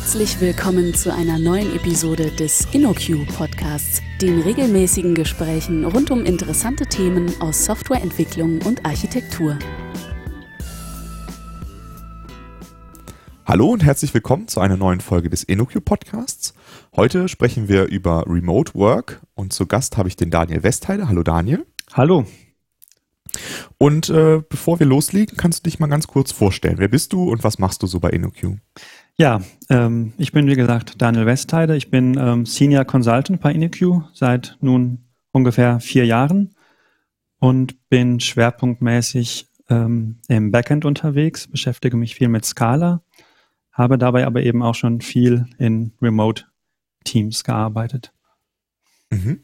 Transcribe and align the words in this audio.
Herzlich 0.00 0.40
willkommen 0.40 0.94
zu 0.94 1.12
einer 1.12 1.40
neuen 1.40 1.74
Episode 1.74 2.30
des 2.30 2.68
InnoQ 2.72 3.26
Podcasts, 3.36 4.00
den 4.22 4.40
regelmäßigen 4.40 5.16
Gesprächen 5.16 5.84
rund 5.84 6.12
um 6.12 6.24
interessante 6.24 6.86
Themen 6.86 7.34
aus 7.40 7.64
Softwareentwicklung 7.64 8.62
und 8.62 8.86
Architektur. 8.86 9.58
Hallo 13.44 13.70
und 13.70 13.82
herzlich 13.82 14.14
willkommen 14.14 14.46
zu 14.46 14.60
einer 14.60 14.76
neuen 14.76 15.00
Folge 15.00 15.30
des 15.30 15.42
InnoQ 15.42 15.84
Podcasts. 15.84 16.54
Heute 16.94 17.28
sprechen 17.28 17.66
wir 17.66 17.86
über 17.86 18.22
Remote 18.28 18.76
Work 18.76 19.20
und 19.34 19.52
zu 19.52 19.66
Gast 19.66 19.96
habe 19.96 20.08
ich 20.08 20.14
den 20.14 20.30
Daniel 20.30 20.62
Westheide. 20.62 21.08
Hallo 21.08 21.24
Daniel. 21.24 21.66
Hallo. 21.92 22.24
Und 23.78 24.08
äh, 24.10 24.42
bevor 24.48 24.78
wir 24.78 24.86
loslegen, 24.86 25.36
kannst 25.36 25.66
du 25.66 25.70
dich 25.70 25.80
mal 25.80 25.88
ganz 25.88 26.06
kurz 26.06 26.32
vorstellen. 26.32 26.78
Wer 26.78 26.88
bist 26.88 27.12
du 27.12 27.28
und 27.28 27.42
was 27.42 27.58
machst 27.58 27.82
du 27.82 27.88
so 27.88 28.00
bei 28.00 28.10
InnoQ? 28.10 28.58
Ja, 29.20 29.40
ähm, 29.68 30.12
ich 30.16 30.30
bin 30.30 30.46
wie 30.46 30.54
gesagt 30.54 31.02
Daniel 31.02 31.26
Westheide. 31.26 31.76
Ich 31.76 31.90
bin 31.90 32.16
ähm, 32.16 32.46
Senior 32.46 32.84
Consultant 32.84 33.40
bei 33.40 33.52
InnoQ 33.52 34.04
seit 34.14 34.56
nun 34.60 35.08
ungefähr 35.32 35.80
vier 35.80 36.06
Jahren 36.06 36.54
und 37.40 37.88
bin 37.88 38.20
schwerpunktmäßig 38.20 39.48
ähm, 39.68 40.20
im 40.28 40.52
Backend 40.52 40.84
unterwegs, 40.84 41.48
beschäftige 41.48 41.96
mich 41.96 42.14
viel 42.14 42.28
mit 42.28 42.44
Scala, 42.44 43.02
habe 43.72 43.98
dabei 43.98 44.24
aber 44.24 44.44
eben 44.44 44.62
auch 44.62 44.76
schon 44.76 45.00
viel 45.00 45.46
in 45.58 45.92
Remote 46.00 46.44
Teams 47.02 47.42
gearbeitet. 47.42 48.12
Mhm. 49.10 49.40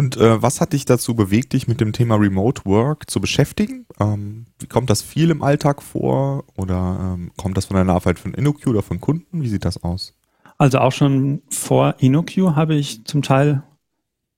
Und 0.00 0.16
äh, 0.16 0.40
was 0.40 0.62
hat 0.62 0.72
dich 0.72 0.86
dazu 0.86 1.14
bewegt, 1.14 1.52
dich 1.52 1.68
mit 1.68 1.78
dem 1.82 1.92
Thema 1.92 2.14
Remote 2.14 2.64
Work 2.64 3.10
zu 3.10 3.20
beschäftigen? 3.20 3.84
Ähm, 4.00 4.46
wie 4.58 4.66
kommt 4.66 4.88
das 4.88 5.02
viel 5.02 5.28
im 5.28 5.42
Alltag 5.42 5.82
vor 5.82 6.44
oder 6.56 7.16
ähm, 7.18 7.32
kommt 7.36 7.58
das 7.58 7.66
von 7.66 7.76
deiner 7.76 7.92
Arbeit 7.92 8.18
von 8.18 8.32
InnoQ 8.32 8.68
oder 8.68 8.80
von 8.80 8.98
Kunden? 8.98 9.42
Wie 9.42 9.48
sieht 9.50 9.66
das 9.66 9.84
aus? 9.84 10.14
Also 10.56 10.78
auch 10.78 10.92
schon 10.92 11.42
vor 11.50 11.96
InnoQ 11.98 12.56
habe 12.56 12.76
ich 12.76 13.04
zum 13.04 13.20
Teil 13.20 13.62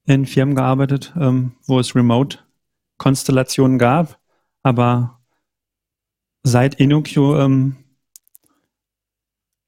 in 0.05 0.27
Firmen 0.27 0.57
gearbeitet, 0.57 1.15
ähm, 1.17 1.53
wo 1.65 1.79
es 1.79 1.95
Remote-Konstellationen 1.95 3.79
gab, 3.79 4.19
aber 4.65 5.21
seit 6.43 6.75
InnoQ 6.75 7.17
ähm, 7.39 7.77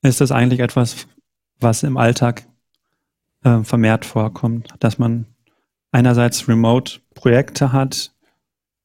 ist 0.03 0.21
das 0.21 0.33
eigentlich 0.33 0.59
etwas, 0.59 1.07
was 1.61 1.85
im 1.85 1.97
Alltag 1.97 2.49
äh, 3.45 3.63
vermehrt 3.63 4.05
vorkommt, 4.05 4.75
dass 4.81 4.99
man 4.99 5.27
einerseits 5.95 6.49
Remote-Projekte 6.49 7.73
hat 7.73 8.13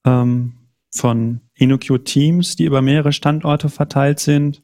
ähm, 0.06 0.54
von 0.92 1.42
InnoQ-Teams, 1.56 2.56
die 2.56 2.66
über 2.66 2.82
mehrere 2.84 3.12
Standorte 3.14 3.70
verteilt 3.70 4.20
sind, 4.20 4.62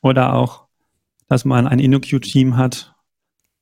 oder 0.00 0.32
auch, 0.34 0.66
dass 1.28 1.44
man 1.44 1.66
ein 1.66 1.78
InnoQ-Team 1.78 2.56
hat, 2.56 2.94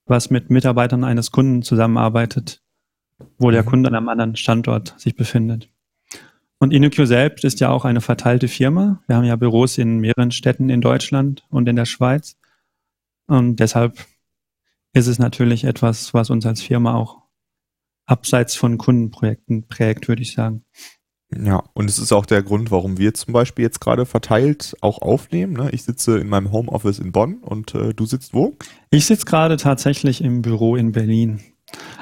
was 0.07 0.31
mit 0.31 0.51
Mitarbeitern 0.51 1.05
eines 1.05 1.33
Kunden 1.33 1.63
zusammenarbeitet, 1.63 2.63
wo 3.39 3.51
der 3.51 3.63
mhm. 3.63 3.67
Kunde 3.67 3.89
an 3.89 3.97
einem 3.97 4.09
anderen 4.09 4.37
Standort 4.37 4.95
sich 4.99 5.17
befindet. 5.17 5.69
Und 6.59 6.73
InnoQ 6.73 7.07
selbst 7.07 7.45
ist 7.45 7.59
ja 7.59 7.71
auch 7.71 7.85
eine 7.85 8.01
verteilte 8.01 8.47
Firma. 8.47 9.03
Wir 9.09 9.17
haben 9.17 9.25
ja 9.25 9.35
Büros 9.35 9.79
in 9.79 9.99
mehreren 9.99 10.31
Städten 10.31 10.69
in 10.71 10.81
Deutschland 10.81 11.45
und 11.51 11.69
in 11.69 11.75
der 11.75 11.87
Schweiz. 11.87 12.37
Und 13.27 13.57
deshalb 13.57 13.99
ist 14.93 15.09
es 15.09 15.19
natürlich 15.19 15.65
etwas, 15.65 16.15
was 16.15 16.31
uns 16.31 16.47
als 16.47 16.63
Firma 16.63 16.95
auch 16.95 17.22
abseits 18.07 18.55
von 18.55 18.79
Kundenprojekten 18.79 19.69
prägt, 19.69 20.09
würde 20.09 20.23
ich 20.23 20.33
sagen. 20.33 20.65
Ja, 21.41 21.63
und 21.73 21.89
es 21.89 21.99
ist 21.99 22.13
auch 22.13 22.27
der 22.27 22.43
Grund, 22.43 22.71
warum 22.71 22.99
wir 22.99 23.15
zum 23.15 23.33
Beispiel 23.33 23.65
jetzt 23.65 23.81
gerade 23.81 24.05
verteilt 24.05 24.77
auch 24.81 25.01
aufnehmen. 25.01 25.55
Ne? 25.55 25.71
Ich 25.73 25.85
sitze 25.85 26.19
in 26.19 26.29
meinem 26.29 26.53
Homeoffice 26.53 26.99
in 26.99 27.13
Bonn 27.13 27.37
und 27.37 27.75
äh, 27.75 27.95
du 27.95 28.05
sitzt 28.05 28.35
wo? 28.35 28.57
Ich 28.91 29.07
sitze 29.07 29.25
gerade 29.25 29.57
tatsächlich 29.57 30.23
im 30.23 30.43
Büro 30.43 30.77
in 30.77 30.93
Berlin. 30.93 31.41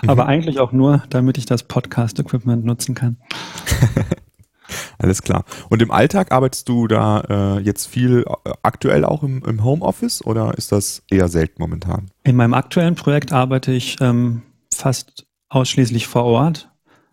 Mhm. 0.02 0.10
Aber 0.10 0.26
eigentlich 0.26 0.58
auch 0.58 0.72
nur, 0.72 1.04
damit 1.10 1.38
ich 1.38 1.46
das 1.46 1.62
Podcast-Equipment 1.62 2.64
nutzen 2.64 2.94
kann. 2.94 3.18
Alles 4.98 5.22
klar. 5.22 5.44
Und 5.68 5.82
im 5.82 5.90
Alltag 5.90 6.32
arbeitest 6.32 6.68
du 6.68 6.86
da 6.86 7.56
äh, 7.58 7.60
jetzt 7.60 7.86
viel 7.86 8.24
äh, 8.44 8.52
aktuell 8.62 9.04
auch 9.04 9.22
im, 9.22 9.42
im, 9.44 9.64
Homeoffice 9.64 10.24
oder 10.24 10.56
ist 10.56 10.72
das 10.72 11.02
eher 11.10 11.28
selten 11.28 11.60
momentan? 11.60 12.10
In 12.24 12.36
meinem 12.36 12.54
aktuellen 12.54 12.94
Projekt 12.94 13.32
arbeite 13.32 13.72
ich 13.72 13.96
ähm, 14.00 14.42
fast 14.72 15.26
ausschließlich 15.50 16.06
vor 16.06 16.24
Ort, 16.24 16.70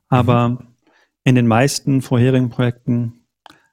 aber 0.08 0.50
mhm. 0.50 0.60
in 1.24 1.36
den 1.36 1.48
meisten 1.48 2.02
vorherigen 2.02 2.50
Projekten 2.50 3.26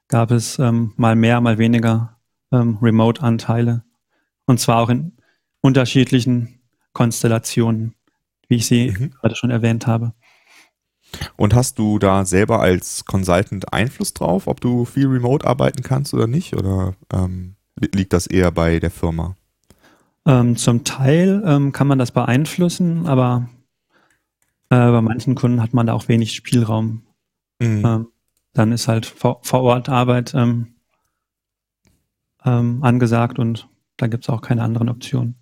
gab 0.07 0.31
es 0.31 0.59
ähm, 0.59 0.93
mal 0.97 1.15
mehr, 1.15 1.39
mal 1.41 1.57
weniger 1.57 2.17
ähm, 2.51 2.77
Remote-Anteile. 2.81 3.83
Und 4.45 4.59
zwar 4.59 4.81
auch 4.81 4.89
in 4.89 5.13
unterschiedlichen 5.61 6.59
Konstellationen, 6.93 7.95
wie 8.47 8.57
ich 8.57 8.67
sie 8.67 8.91
mhm. 8.91 9.11
gerade 9.11 9.35
schon 9.35 9.49
erwähnt 9.49 9.87
habe. 9.87 10.13
Und 11.37 11.53
hast 11.53 11.79
du 11.79 11.99
da 11.99 12.25
selber 12.25 12.59
als 12.59 13.05
Consultant 13.05 13.71
Einfluss 13.73 14.13
drauf, 14.13 14.47
ob 14.47 14.61
du 14.61 14.85
viel 14.85 15.07
remote 15.07 15.47
arbeiten 15.47 15.81
kannst 15.81 16.13
oder 16.13 16.27
nicht? 16.27 16.55
Oder 16.55 16.93
ähm, 17.13 17.55
liegt 17.93 18.13
das 18.13 18.27
eher 18.27 18.51
bei 18.51 18.79
der 18.79 18.91
Firma? 18.91 19.35
Ähm, 20.27 20.57
zum 20.57 20.83
Teil 20.83 21.43
ähm, 21.45 21.71
kann 21.71 21.87
man 21.87 21.99
das 21.99 22.11
beeinflussen, 22.11 23.05
aber 23.05 23.47
äh, 24.69 24.91
bei 24.91 25.01
manchen 25.01 25.35
Kunden 25.35 25.61
hat 25.61 25.73
man 25.73 25.87
da 25.87 25.93
auch 25.93 26.07
wenig 26.07 26.33
Spielraum. 26.33 27.03
Mhm. 27.59 27.85
Ähm, 27.85 28.07
dann 28.53 28.71
ist 28.71 28.87
halt 28.87 29.05
vor, 29.05 29.39
vor 29.43 29.61
Ort 29.63 29.89
Arbeit 29.89 30.33
ähm, 30.33 30.75
ähm, 32.43 32.83
angesagt 32.83 33.37
und 33.39 33.67
da 33.97 34.07
gibt 34.07 34.23
es 34.23 34.29
auch 34.29 34.41
keine 34.41 34.63
anderen 34.63 34.89
Optionen. 34.89 35.35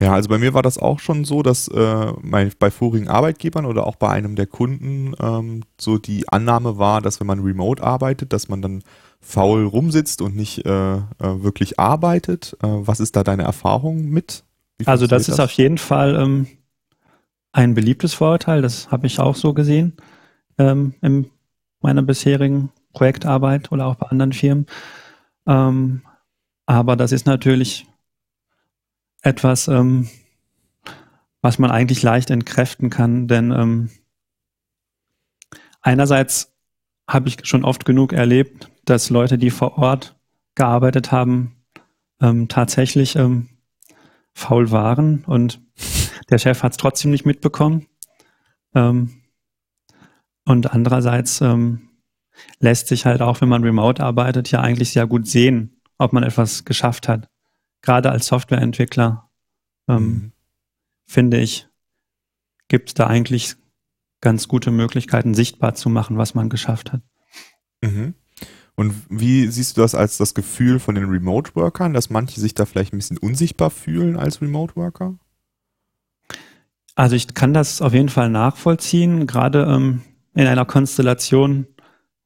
Ja, 0.00 0.12
also 0.12 0.28
bei 0.28 0.38
mir 0.38 0.54
war 0.54 0.62
das 0.62 0.78
auch 0.78 1.00
schon 1.00 1.24
so, 1.24 1.42
dass 1.42 1.66
äh, 1.68 2.12
mein, 2.22 2.52
bei 2.58 2.70
vorigen 2.70 3.08
Arbeitgebern 3.08 3.66
oder 3.66 3.86
auch 3.86 3.96
bei 3.96 4.08
einem 4.08 4.36
der 4.36 4.46
Kunden 4.46 5.14
ähm, 5.20 5.64
so 5.80 5.98
die 5.98 6.28
Annahme 6.28 6.78
war, 6.78 7.02
dass 7.02 7.18
wenn 7.18 7.26
man 7.26 7.40
remote 7.40 7.82
arbeitet, 7.82 8.32
dass 8.32 8.48
man 8.48 8.62
dann 8.62 8.84
faul 9.20 9.66
rumsitzt 9.66 10.22
und 10.22 10.36
nicht 10.36 10.64
äh, 10.64 10.96
äh, 10.96 11.00
wirklich 11.18 11.80
arbeitet. 11.80 12.56
Äh, 12.62 12.68
was 12.68 13.00
ist 13.00 13.16
da 13.16 13.24
deine 13.24 13.42
Erfahrung 13.42 14.08
mit? 14.08 14.44
Also 14.84 15.08
das, 15.08 15.26
das 15.26 15.34
ist 15.34 15.40
auf 15.40 15.50
jeden 15.50 15.78
Fall 15.78 16.14
ähm, 16.14 16.46
ein 17.58 17.74
beliebtes 17.74 18.14
Vorurteil, 18.14 18.62
das 18.62 18.88
habe 18.92 19.08
ich 19.08 19.18
auch 19.18 19.34
so 19.34 19.52
gesehen 19.52 19.96
ähm, 20.58 20.94
in 21.02 21.28
meiner 21.80 22.02
bisherigen 22.02 22.70
Projektarbeit 22.92 23.72
oder 23.72 23.86
auch 23.86 23.96
bei 23.96 24.06
anderen 24.06 24.32
Firmen. 24.32 24.66
Ähm, 25.44 26.02
aber 26.66 26.94
das 26.94 27.10
ist 27.10 27.26
natürlich 27.26 27.88
etwas, 29.22 29.66
ähm, 29.66 30.08
was 31.42 31.58
man 31.58 31.72
eigentlich 31.72 32.00
leicht 32.00 32.30
entkräften 32.30 32.90
kann, 32.90 33.26
denn 33.26 33.50
ähm, 33.50 33.90
einerseits 35.80 36.54
habe 37.08 37.28
ich 37.28 37.44
schon 37.44 37.64
oft 37.64 37.84
genug 37.84 38.12
erlebt, 38.12 38.70
dass 38.84 39.10
Leute, 39.10 39.36
die 39.36 39.50
vor 39.50 39.78
Ort 39.78 40.16
gearbeitet 40.54 41.10
haben, 41.10 41.56
ähm, 42.20 42.46
tatsächlich 42.46 43.16
ähm, 43.16 43.48
faul 44.32 44.70
waren 44.70 45.24
und 45.24 45.60
der 46.30 46.38
Chef 46.38 46.62
hat 46.62 46.72
es 46.72 46.78
trotzdem 46.78 47.10
nicht 47.10 47.26
mitbekommen. 47.26 47.86
Ähm, 48.74 49.22
und 50.44 50.72
andererseits 50.72 51.40
ähm, 51.40 51.88
lässt 52.60 52.88
sich 52.88 53.06
halt 53.06 53.20
auch, 53.20 53.40
wenn 53.40 53.48
man 53.48 53.64
remote 53.64 54.02
arbeitet, 54.02 54.50
ja 54.50 54.60
eigentlich 54.60 54.92
sehr 54.92 55.06
gut 55.06 55.26
sehen, 55.26 55.80
ob 55.98 56.12
man 56.12 56.22
etwas 56.22 56.64
geschafft 56.64 57.08
hat. 57.08 57.28
Gerade 57.82 58.10
als 58.10 58.26
Softwareentwickler 58.26 59.30
ähm, 59.88 60.02
mhm. 60.02 60.32
finde 61.06 61.38
ich, 61.38 61.68
gibt 62.68 62.88
es 62.90 62.94
da 62.94 63.06
eigentlich 63.06 63.56
ganz 64.20 64.48
gute 64.48 64.70
Möglichkeiten, 64.70 65.34
sichtbar 65.34 65.74
zu 65.74 65.88
machen, 65.88 66.18
was 66.18 66.34
man 66.34 66.48
geschafft 66.48 66.92
hat. 66.92 67.02
Mhm. 67.82 68.14
Und 68.74 68.94
wie 69.08 69.48
siehst 69.48 69.76
du 69.76 69.80
das 69.80 69.94
als 69.94 70.18
das 70.18 70.34
Gefühl 70.34 70.78
von 70.78 70.94
den 70.94 71.08
Remote-Workern, 71.08 71.94
dass 71.94 72.10
manche 72.10 72.40
sich 72.40 72.54
da 72.54 72.64
vielleicht 72.64 72.92
ein 72.92 72.98
bisschen 72.98 73.18
unsichtbar 73.18 73.70
fühlen 73.70 74.16
als 74.16 74.40
Remote-Worker? 74.40 75.18
Also 76.98 77.14
ich 77.14 77.32
kann 77.32 77.54
das 77.54 77.80
auf 77.80 77.94
jeden 77.94 78.08
Fall 78.08 78.28
nachvollziehen, 78.28 79.28
gerade 79.28 79.62
ähm, 79.70 80.02
in 80.34 80.48
einer 80.48 80.64
Konstellation, 80.64 81.68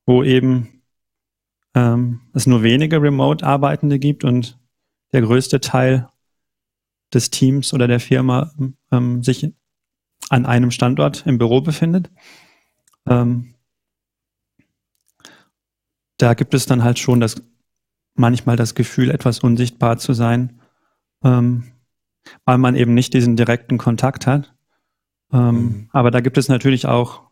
wo 0.07 0.23
eben 0.23 0.83
ähm, 1.75 2.23
es 2.33 2.47
nur 2.47 2.63
wenige 2.63 3.03
Remote-Arbeitende 3.03 3.99
gibt 3.99 4.25
und 4.25 4.59
der 5.13 5.21
größte 5.21 5.61
Teil 5.61 6.09
des 7.13 7.29
Teams 7.29 7.75
oder 7.75 7.87
der 7.87 8.01
Firma 8.01 8.51
ähm, 8.91 9.23
sich 9.23 9.47
an 10.31 10.47
einem 10.47 10.71
Standort 10.71 11.27
im 11.27 11.37
Büro 11.37 11.61
befindet. 11.61 12.11
Ähm, 13.07 13.55
da 16.17 16.33
gibt 16.33 16.55
es 16.55 16.65
dann 16.65 16.83
halt 16.83 16.99
schon 16.99 17.21
das 17.21 17.43
manchmal 18.15 18.57
das 18.57 18.75
Gefühl, 18.75 19.11
etwas 19.11 19.41
unsichtbar 19.41 19.99
zu 19.99 20.15
sein, 20.15 20.63
ähm, 21.23 21.75
weil 22.47 22.57
man 22.57 22.75
eben 22.75 22.95
nicht 22.95 23.13
diesen 23.13 23.37
direkten 23.37 23.77
Kontakt 23.77 24.27
hat. 24.27 24.55
Ähm, 25.33 25.55
mhm. 25.55 25.89
Aber 25.93 26.11
da 26.11 26.21
gibt 26.21 26.39
es 26.39 26.49
natürlich 26.49 26.87
auch 26.87 27.23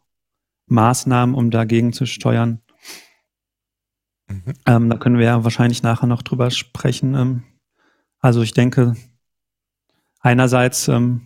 Maßnahmen, 0.67 1.35
um 1.35 1.51
dagegen 1.51 1.93
zu 1.93 2.07
steuern. 2.07 2.61
Mhm. 4.29 4.55
Ähm, 4.67 4.91
da 4.91 4.97
können 4.97 5.19
wir 5.19 5.27
ja 5.27 5.45
wahrscheinlich 5.45 5.83
nachher 5.83 6.07
noch 6.07 6.23
drüber 6.23 6.51
sprechen. 6.51 7.15
Ähm, 7.15 7.43
Also 8.23 8.43
ich 8.43 8.53
denke, 8.53 8.97
einerseits 10.21 10.89
ähm, 10.89 11.23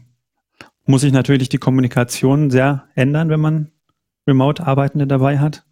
muss 0.86 1.00
sich 1.00 1.12
natürlich 1.12 1.48
die 1.48 1.58
Kommunikation 1.58 2.50
sehr 2.50 2.88
ändern, 2.94 3.28
wenn 3.28 3.40
man 3.40 3.72
Remote-Arbeitende 4.28 5.06
dabei 5.06 5.38
hat, 5.38 5.66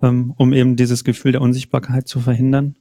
ähm, 0.00 0.32
um 0.38 0.52
eben 0.52 0.76
dieses 0.76 1.04
Gefühl 1.04 1.32
der 1.32 1.42
Unsichtbarkeit 1.42 2.08
zu 2.08 2.20
verhindern. 2.20 2.76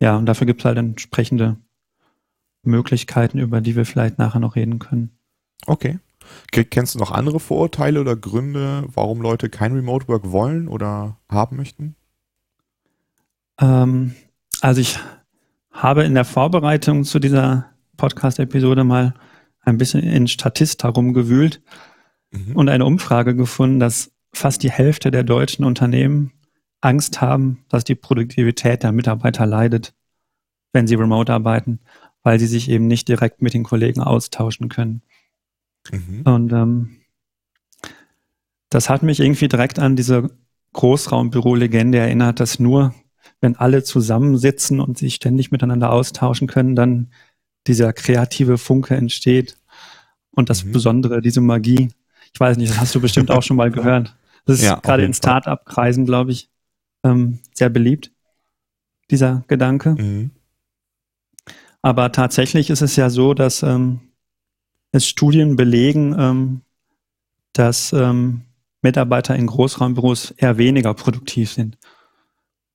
Ja, 0.00 0.16
und 0.16 0.26
dafür 0.26 0.46
gibt 0.46 0.60
es 0.60 0.64
halt 0.64 0.78
entsprechende 0.78 1.56
Möglichkeiten, 2.68 3.38
über 3.38 3.60
die 3.60 3.76
wir 3.76 3.84
vielleicht 3.84 4.18
nachher 4.18 4.40
noch 4.40 4.56
reden 4.56 4.78
können. 4.78 5.10
Okay. 5.66 5.98
Kennst 6.52 6.94
du 6.94 6.98
noch 6.98 7.10
andere 7.10 7.40
Vorurteile 7.40 8.00
oder 8.00 8.14
Gründe, 8.14 8.84
warum 8.94 9.20
Leute 9.20 9.48
kein 9.48 9.72
Remote 9.72 10.08
Work 10.08 10.30
wollen 10.30 10.68
oder 10.68 11.16
haben 11.28 11.56
möchten? 11.56 11.96
Ähm, 13.60 14.14
also 14.60 14.80
ich 14.80 14.98
habe 15.70 16.04
in 16.04 16.14
der 16.14 16.24
Vorbereitung 16.24 17.04
zu 17.04 17.18
dieser 17.18 17.66
Podcast-Episode 17.96 18.84
mal 18.84 19.14
ein 19.60 19.78
bisschen 19.78 20.02
in 20.02 20.28
Statista 20.28 20.88
rumgewühlt 20.88 21.62
mhm. 22.30 22.56
und 22.56 22.68
eine 22.68 22.84
Umfrage 22.84 23.34
gefunden, 23.34 23.78
dass 23.78 24.12
fast 24.32 24.62
die 24.62 24.70
Hälfte 24.70 25.10
der 25.10 25.24
deutschen 25.24 25.64
Unternehmen 25.64 26.32
Angst 26.80 27.20
haben, 27.20 27.64
dass 27.68 27.84
die 27.84 27.94
Produktivität 27.94 28.82
der 28.82 28.92
Mitarbeiter 28.92 29.46
leidet, 29.46 29.94
wenn 30.72 30.86
sie 30.86 30.94
remote 30.94 31.32
arbeiten, 31.32 31.80
weil 32.22 32.38
sie 32.38 32.46
sich 32.46 32.68
eben 32.70 32.86
nicht 32.86 33.08
direkt 33.08 33.42
mit 33.42 33.54
den 33.54 33.64
Kollegen 33.64 34.00
austauschen 34.00 34.68
können. 34.68 35.02
Mhm. 35.90 36.22
Und 36.24 36.52
ähm, 36.52 36.96
das 38.70 38.90
hat 38.90 39.02
mich 39.02 39.20
irgendwie 39.20 39.48
direkt 39.48 39.78
an 39.78 39.96
diese 39.96 40.30
Großraumbüro-Legende 40.74 41.98
erinnert, 41.98 42.40
dass 42.40 42.58
nur 42.58 42.94
wenn 43.40 43.56
alle 43.56 43.82
zusammensitzen 43.82 44.80
und 44.80 44.98
sich 44.98 45.14
ständig 45.14 45.50
miteinander 45.50 45.92
austauschen 45.92 46.48
können, 46.48 46.74
dann 46.74 47.10
dieser 47.66 47.92
kreative 47.92 48.58
Funke 48.58 48.96
entsteht 48.96 49.56
und 50.30 50.50
das 50.50 50.64
mhm. 50.64 50.72
Besondere, 50.72 51.20
diese 51.20 51.40
Magie. 51.40 51.90
Ich 52.32 52.40
weiß 52.40 52.56
nicht, 52.56 52.70
das 52.70 52.80
hast 52.80 52.94
du 52.94 53.00
bestimmt 53.00 53.30
auch 53.30 53.42
schon 53.42 53.56
mal 53.56 53.70
gehört. 53.72 54.16
Das 54.44 54.58
ist 54.58 54.64
ja, 54.64 54.76
gerade 54.76 55.04
in 55.04 55.14
Start-up-Kreisen, 55.14 56.04
glaube 56.06 56.32
ich, 56.32 56.48
ähm, 57.04 57.38
sehr 57.52 57.68
beliebt, 57.68 58.12
dieser 59.10 59.44
Gedanke. 59.46 59.90
Mhm. 59.90 60.30
Aber 61.82 62.12
tatsächlich 62.12 62.70
ist 62.70 62.82
es 62.82 62.96
ja 62.96 63.10
so, 63.10 63.34
dass 63.34 63.62
ähm, 63.62 64.00
es 64.92 65.06
Studien 65.06 65.56
belegen, 65.56 66.14
ähm, 66.18 66.60
dass 67.52 67.92
ähm, 67.92 68.42
Mitarbeiter 68.82 69.36
in 69.36 69.46
Großraumbüros 69.46 70.32
eher 70.32 70.58
weniger 70.58 70.94
produktiv 70.94 71.52
sind. 71.52 71.78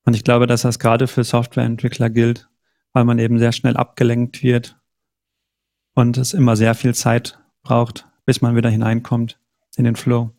Und 0.05 0.15
ich 0.15 0.23
glaube, 0.23 0.47
dass 0.47 0.63
das 0.63 0.79
gerade 0.79 1.07
für 1.07 1.23
Softwareentwickler 1.23 2.09
gilt, 2.09 2.49
weil 2.91 3.05
man 3.05 3.19
eben 3.19 3.39
sehr 3.39 3.51
schnell 3.51 3.77
abgelenkt 3.77 4.43
wird 4.43 4.77
und 5.93 6.17
es 6.17 6.33
immer 6.33 6.55
sehr 6.55 6.75
viel 6.75 6.93
Zeit 6.93 7.39
braucht, 7.61 8.07
bis 8.25 8.41
man 8.41 8.55
wieder 8.55 8.69
hineinkommt 8.69 9.39
in 9.77 9.85
den 9.85 9.95
Flow. 9.95 10.31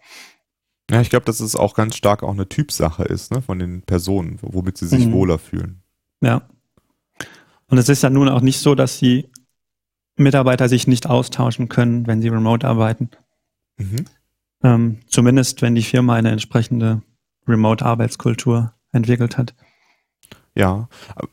Ja, 0.91 1.01
ich 1.01 1.09
glaube, 1.09 1.25
dass 1.25 1.41
es 1.41 1.57
auch 1.57 1.75
ganz 1.75 1.97
stark 1.97 2.23
auch 2.23 2.33
eine 2.33 2.49
Typsache 2.49 3.05
ist, 3.05 3.33
ne, 3.33 3.41
von 3.41 3.59
den 3.59 3.83
Personen, 3.83 4.39
womit 4.43 4.77
sie 4.77 4.87
sich 4.87 5.07
mhm. 5.07 5.13
wohler 5.13 5.39
fühlen. 5.39 5.83
Ja. 6.21 6.43
Und 7.69 7.79
es 7.79 7.89
ist 7.89 8.03
ja 8.03 8.11
nun 8.11 8.29
auch 8.29 8.41
nicht 8.41 8.61
so, 8.61 8.75
dass 8.75 8.99
die 8.99 9.29
Mitarbeiter 10.17 10.69
sich 10.69 10.87
nicht 10.87 11.09
austauschen 11.09 11.69
können, 11.69 12.07
wenn 12.07 12.23
sie 12.23 12.29
remote 12.29 12.67
arbeiten. 12.67 13.11
Mhm. 13.77 14.05
Ähm, 14.63 14.99
zumindest, 15.07 15.61
wenn 15.63 15.75
die 15.75 15.83
Firma 15.83 16.15
eine 16.15 16.31
entsprechende 16.31 17.03
Remote-Arbeitskultur 17.47 18.73
entwickelt 18.93 19.37
hat. 19.37 19.55
Ja, 20.55 20.89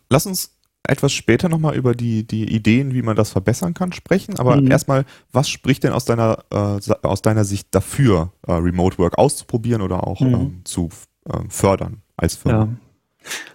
lass 0.10 0.25
uns 0.25 0.57
etwas 0.83 1.13
später 1.13 1.48
nochmal 1.48 1.75
über 1.75 1.94
die, 1.94 2.25
die 2.25 2.54
Ideen, 2.54 2.94
wie 2.94 3.04
man 3.04 3.16
das 3.16 3.30
verbessern 3.30 3.74
kann, 3.74 3.94
sprechen. 3.94 4.39
Aber 4.39 4.60
mhm. 4.60 4.72
erstmal, 4.72 5.06
was 5.31 5.48
spricht 5.48 5.84
denn 5.84 5.94
aus 5.94 6.06
deiner, 6.06 6.44
äh, 6.51 6.80
aus 7.04 7.22
deiner 7.22 7.45
Sicht 7.45 7.68
dafür, 7.72 8.34
äh, 8.48 8.54
Remote 8.54 8.98
Work 8.98 9.18
auszuprobieren 9.18 9.81
oder 9.81 10.07
auch 10.07 10.19
mhm. 10.19 10.34
ähm, 10.34 10.62
zu 10.63 10.89
äh, 11.30 11.38
fördern 11.50 12.01
als 12.18 12.36
Firma? 12.36 12.63
Ja. 12.63 12.69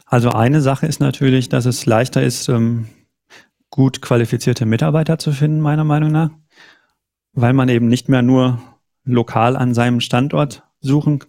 Also 0.06 0.30
eine 0.30 0.60
Sache 0.60 0.86
ist 0.86 1.00
natürlich, 1.00 1.48
dass 1.48 1.66
es 1.66 1.86
leichter 1.86 2.22
ist, 2.22 2.48
ähm, 2.48 2.86
gut 3.70 4.00
qualifizierte 4.00 4.64
Mitarbeiter 4.64 5.18
zu 5.18 5.32
finden, 5.32 5.60
meiner 5.60 5.84
Meinung 5.84 6.12
nach, 6.12 6.30
weil 7.32 7.52
man 7.52 7.68
eben 7.68 7.88
nicht 7.88 8.08
mehr 8.08 8.22
nur 8.22 8.62
lokal 9.04 9.56
an 9.56 9.74
seinem 9.74 10.00
Standort 10.00 10.62
suchen 10.80 11.24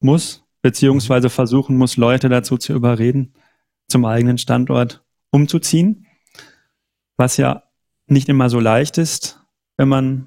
muss, 0.00 0.44
beziehungsweise 0.62 1.28
mhm. 1.28 1.32
versuchen 1.32 1.76
muss, 1.76 1.96
Leute 1.96 2.28
dazu 2.28 2.56
zu 2.56 2.72
überreden, 2.72 3.34
zum 3.88 4.04
eigenen 4.04 4.38
Standort 4.38 5.04
umzuziehen, 5.30 6.06
was 7.16 7.36
ja 7.36 7.64
nicht 8.06 8.28
immer 8.28 8.48
so 8.50 8.60
leicht 8.60 8.98
ist, 8.98 9.40
wenn 9.76 9.88
man 9.88 10.26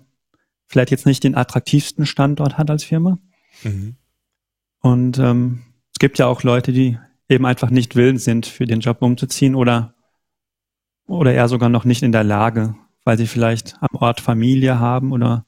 vielleicht 0.68 0.92
jetzt 0.92 1.06
nicht 1.06 1.24
den 1.24 1.36
attraktivsten 1.36 2.06
Standort 2.06 2.58
hat 2.58 2.70
als 2.70 2.84
Firma. 2.84 3.20
Mhm. 3.64 3.96
Und 4.80 5.18
ähm, 5.20 5.64
es 5.94 6.00
gibt 6.00 6.20
ja 6.20 6.28
auch 6.28 6.44
Leute, 6.44 6.74
die 6.74 6.98
eben 7.30 7.46
einfach 7.46 7.70
nicht 7.70 7.96
willens 7.96 8.24
sind, 8.24 8.46
für 8.46 8.66
den 8.66 8.80
Job 8.80 9.02
umzuziehen 9.02 9.56
oder, 9.56 9.96
oder 11.08 11.34
eher 11.34 11.48
sogar 11.48 11.70
noch 11.70 11.86
nicht 11.86 12.04
in 12.04 12.12
der 12.12 12.24
Lage, 12.24 12.76
weil 13.04 13.18
sie 13.18 13.28
vielleicht 13.28 13.76
am 13.82 13.96
Ort 13.96 14.22
Familie 14.22 14.80
haben 14.80 15.12
oder 15.12 15.46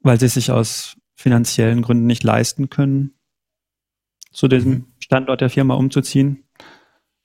weil 0.00 0.18
sie 0.18 0.28
sich 0.28 0.50
aus 0.50 0.96
finanziellen 1.16 1.82
Gründen 1.82 2.06
nicht 2.06 2.22
leisten 2.22 2.70
können, 2.70 3.14
zu 4.30 4.46
diesem 4.48 4.72
mhm. 4.72 4.86
Standort 5.00 5.40
der 5.40 5.50
Firma 5.50 5.74
umzuziehen. 5.74 6.44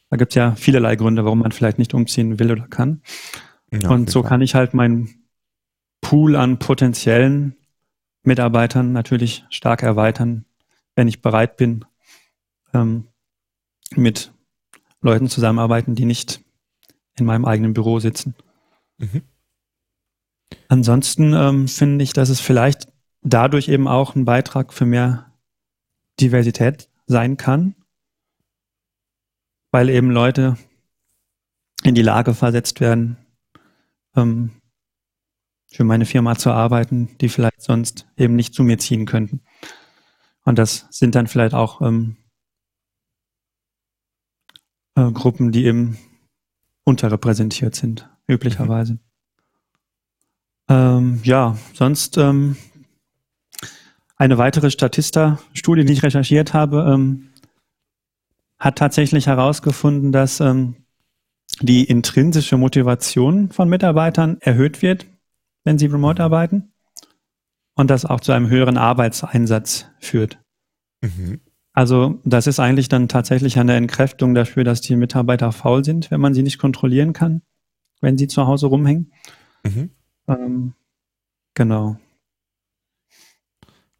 Da 0.09 0.17
gibt 0.17 0.31
es 0.31 0.35
ja 0.35 0.55
vielerlei 0.55 0.95
Gründe, 0.95 1.25
warum 1.25 1.39
man 1.39 1.51
vielleicht 1.51 1.79
nicht 1.79 1.93
umziehen 1.93 2.39
will 2.39 2.51
oder 2.51 2.67
kann. 2.67 3.01
Ja, 3.71 3.89
und 3.89 4.09
so 4.09 4.21
kann 4.21 4.41
ich 4.41 4.55
halt 4.55 4.73
meinen 4.73 5.23
Pool 6.01 6.35
an 6.35 6.59
potenziellen 6.59 7.55
Mitarbeitern 8.23 8.93
natürlich 8.93 9.45
stark 9.49 9.83
erweitern, 9.83 10.45
wenn 10.95 11.07
ich 11.07 11.21
bereit 11.21 11.57
bin, 11.57 11.85
ähm, 12.73 13.07
mit 13.95 14.33
Leuten 15.01 15.29
zusammenarbeiten, 15.29 15.95
die 15.95 16.05
nicht 16.05 16.41
in 17.15 17.25
meinem 17.25 17.45
eigenen 17.45 17.73
Büro 17.73 17.99
sitzen. 17.99 18.35
Mhm. 18.97 19.21
Ansonsten 20.67 21.33
ähm, 21.33 21.67
finde 21.67 22.03
ich, 22.03 22.13
dass 22.13 22.29
es 22.29 22.39
vielleicht 22.39 22.87
dadurch 23.21 23.67
eben 23.67 23.87
auch 23.87 24.15
ein 24.15 24.25
Beitrag 24.25 24.73
für 24.73 24.85
mehr 24.85 25.31
Diversität 26.19 26.89
sein 27.07 27.37
kann, 27.37 27.75
weil 29.71 29.89
eben 29.89 30.11
Leute 30.11 30.57
in 31.83 31.95
die 31.95 32.01
Lage 32.01 32.33
versetzt 32.33 32.79
werden, 32.81 33.17
ähm, 34.15 34.51
für 35.67 35.83
meine 35.83 36.05
Firma 36.05 36.35
zu 36.35 36.51
arbeiten, 36.51 37.17
die 37.19 37.29
vielleicht 37.29 37.61
sonst 37.61 38.07
eben 38.15 38.35
nicht 38.35 38.53
zu 38.53 38.63
mir 38.63 38.77
ziehen 38.77 39.05
könnten. 39.05 39.41
Und 40.45 40.59
das 40.59 40.87
sind 40.91 41.15
dann 41.15 41.27
vielleicht 41.27 41.55
auch 41.55 41.81
ähm, 41.81 42.17
äh, 44.95 45.11
Gruppen, 45.11 45.51
die 45.51 45.65
eben 45.65 45.97
unterrepräsentiert 46.83 47.75
sind, 47.75 48.09
üblicherweise. 48.27 48.93
Mhm. 48.93 48.99
Ähm, 50.69 51.19
ja, 51.23 51.57
sonst 51.73 52.17
ähm, 52.17 52.55
eine 54.15 54.37
weitere 54.37 54.71
Statista-Studie, 54.71 55.85
die 55.85 55.93
ich 55.93 56.03
recherchiert 56.03 56.53
habe, 56.53 56.89
ähm, 56.93 57.29
hat 58.59 58.77
tatsächlich 58.77 59.27
herausgefunden, 59.27 60.11
dass 60.11 60.39
ähm, 60.39 60.75
die 61.61 61.83
intrinsische 61.83 62.57
Motivation 62.57 63.51
von 63.51 63.69
Mitarbeitern 63.69 64.37
erhöht 64.39 64.81
wird, 64.81 65.05
wenn 65.65 65.77
sie 65.77 65.87
remote 65.87 66.23
arbeiten 66.23 66.71
und 67.75 67.89
das 67.89 68.05
auch 68.05 68.21
zu 68.21 68.31
einem 68.31 68.49
höheren 68.49 68.77
Arbeitseinsatz 68.77 69.87
führt. 69.99 70.39
Mhm. 71.01 71.41
Also 71.73 72.19
das 72.23 72.45
ist 72.45 72.59
eigentlich 72.59 72.87
dann 72.87 73.07
tatsächlich 73.07 73.57
eine 73.57 73.75
Entkräftung 73.75 74.35
dafür, 74.35 74.63
dass 74.63 74.81
die 74.81 74.95
Mitarbeiter 74.95 75.51
faul 75.51 75.83
sind, 75.83 76.11
wenn 76.11 76.21
man 76.21 76.35
sie 76.35 76.43
nicht 76.43 76.59
kontrollieren 76.59 77.13
kann, 77.13 77.41
wenn 77.99 78.17
sie 78.17 78.27
zu 78.27 78.45
Hause 78.45 78.67
rumhängen. 78.67 79.11
Mhm. 79.63 79.89
Ähm, 80.27 80.73
genau. 81.55 81.97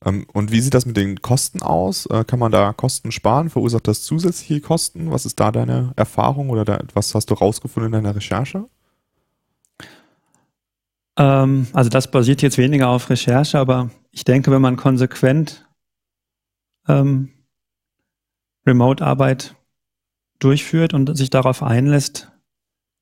Ähm, 0.05 0.27
und 0.33 0.51
wie 0.51 0.61
sieht 0.61 0.75
das 0.75 0.85
mit 0.85 0.97
den 0.97 1.21
Kosten 1.21 1.63
aus? 1.63 2.05
Äh, 2.05 2.23
kann 2.25 2.39
man 2.39 2.51
da 2.51 2.73
Kosten 2.73 3.11
sparen? 3.11 3.49
Verursacht 3.49 3.87
das 3.87 4.03
zusätzliche 4.03 4.61
Kosten? 4.61 5.11
Was 5.11 5.25
ist 5.25 5.39
da 5.39 5.51
deine 5.51 5.93
Erfahrung 5.95 6.51
oder 6.51 6.65
da, 6.65 6.79
was 6.93 7.15
hast 7.15 7.31
du 7.31 7.33
rausgefunden 7.33 7.91
in 7.93 8.03
deiner 8.03 8.15
Recherche? 8.15 8.65
Ähm, 11.17 11.67
also 11.73 11.89
das 11.89 12.11
basiert 12.11 12.43
jetzt 12.43 12.59
weniger 12.59 12.89
auf 12.89 13.09
Recherche, 13.09 13.57
aber 13.57 13.89
ich 14.11 14.25
denke, 14.25 14.51
wenn 14.51 14.61
man 14.61 14.75
konsequent 14.75 15.67
ähm, 16.87 17.32
Remote-Arbeit 18.65 19.55
durchführt 20.39 20.93
und 20.93 21.15
sich 21.15 21.29
darauf 21.29 21.63
einlässt, 21.63 22.31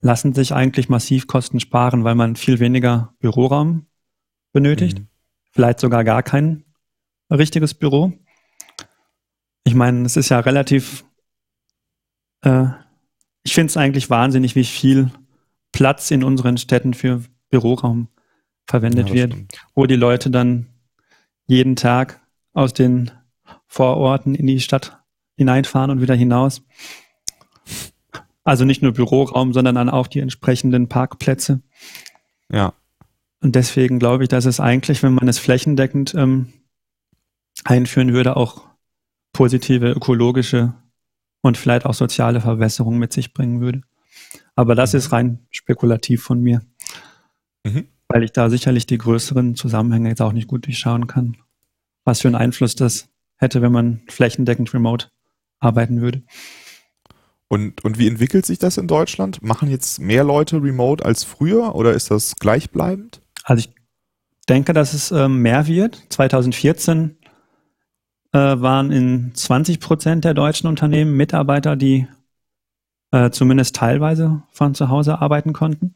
lassen 0.02 0.34
sich 0.34 0.54
eigentlich 0.54 0.90
massiv 0.90 1.28
Kosten 1.28 1.60
sparen, 1.60 2.04
weil 2.04 2.16
man 2.16 2.36
viel 2.36 2.60
weniger 2.60 3.14
Büroraum 3.20 3.88
benötigt, 4.52 5.00
mhm. 5.00 5.08
vielleicht 5.52 5.80
sogar 5.80 6.04
gar 6.04 6.24
keinen 6.24 6.66
richtiges 7.30 7.74
Büro. 7.74 8.14
Ich 9.64 9.76
meine, 9.76 10.06
es 10.06 10.18
ist 10.18 10.30
ja 10.30 10.40
relativ, 10.40 11.06
äh, 12.44 12.66
ich 13.44 13.52
ich 13.52 13.54
finde 13.54 13.72
es 13.72 13.78
eigentlich 13.78 14.10
wahnsinnig, 14.10 14.56
wie 14.56 14.64
viel 14.64 15.12
Platz 15.72 16.12
in 16.12 16.24
unseren 16.24 16.58
Städten 16.58 16.94
für 16.94 17.24
Büroraum 17.50 18.08
verwendet 18.68 19.10
ja, 19.10 19.16
wird, 19.16 19.34
stimmt. 19.34 19.54
wo 19.74 19.86
die 19.86 19.96
Leute 19.96 20.30
dann 20.30 20.68
jeden 21.46 21.76
Tag 21.76 22.22
aus 22.54 22.74
den 22.74 23.12
Vororten 23.68 24.36
in 24.36 24.48
die 24.48 24.60
Stadt 24.60 25.01
hineinfahren 25.42 25.90
und 25.90 26.02
wieder 26.02 26.16
hinaus. 26.16 26.62
Also 28.44 28.66
nicht 28.66 28.82
nur 28.82 28.94
Büroraum, 28.94 29.54
sondern 29.54 29.76
dann 29.76 29.90
auch 29.90 30.08
die 30.08 30.20
entsprechenden 30.20 30.88
Parkplätze. 30.88 31.62
Ja. 32.52 32.74
Und 33.42 33.56
deswegen 33.56 33.98
glaube 33.98 34.24
ich, 34.24 34.30
dass 34.30 34.46
es 34.46 34.60
eigentlich, 34.60 35.02
wenn 35.02 35.14
man 35.14 35.28
es 35.28 35.40
flächendeckend 35.40 36.14
ähm, 36.16 36.54
einführen 37.64 38.14
würde, 38.14 38.38
auch 38.38 38.68
positive 39.34 39.92
ökologische 39.92 40.74
und 41.42 41.58
vielleicht 41.58 41.86
auch 41.86 41.94
soziale 41.96 42.42
Verbesserungen 42.42 43.00
mit 43.00 43.14
sich 43.14 43.34
bringen 43.34 43.62
würde. 43.62 43.82
Aber 44.56 44.76
das 44.76 44.94
ist 44.94 45.12
rein 45.12 45.40
spekulativ 45.50 46.22
von 46.22 46.40
mir, 46.40 46.62
mhm. 47.64 47.88
weil 48.08 48.24
ich 48.24 48.32
da 48.32 48.50
sicherlich 48.50 48.86
die 48.86 49.00
größeren 49.00 49.56
Zusammenhänge 49.56 50.10
jetzt 50.10 50.22
auch 50.22 50.34
nicht 50.34 50.48
gut 50.48 50.68
durchschauen 50.68 51.08
kann, 51.08 51.38
was 52.04 52.22
für 52.22 52.28
einen 52.28 52.36
Einfluss 52.36 52.76
das 52.76 53.10
hätte, 53.38 53.62
wenn 53.64 53.72
man 53.72 54.02
flächendeckend 54.08 54.72
remote 54.74 55.08
arbeiten 55.62 56.02
würde. 56.02 56.24
Und, 57.48 57.84
und 57.84 57.98
wie 57.98 58.08
entwickelt 58.08 58.46
sich 58.46 58.60
das 58.60 58.78
in 58.78 58.88
Deutschland? 58.88 59.42
Machen 59.42 59.70
jetzt 59.70 60.00
mehr 60.00 60.24
Leute 60.24 60.62
remote 60.62 61.06
als 61.06 61.24
früher 61.24 61.76
oder 61.76 61.94
ist 61.94 62.12
das 62.12 62.36
gleichbleibend? 62.38 63.22
Also 63.44 63.68
ich 63.68 63.76
denke, 64.48 64.74
dass 64.74 64.94
es 64.94 65.12
äh, 65.12 65.28
mehr 65.28 65.68
wird. 65.68 66.02
2014 66.10 67.18
äh, 68.32 68.38
waren 68.38 68.92
in 68.92 69.32
20 69.34 69.80
Prozent 69.80 70.24
der 70.24 70.34
deutschen 70.34 70.68
Unternehmen 70.68 71.18
Mitarbeiter, 71.18 71.76
die 71.76 72.08
äh, 73.12 73.30
zumindest 73.32 73.76
teilweise 73.76 74.44
von 74.52 74.74
zu 74.74 74.90
Hause 74.90 75.20
arbeiten 75.20 75.54
konnten. 75.54 75.96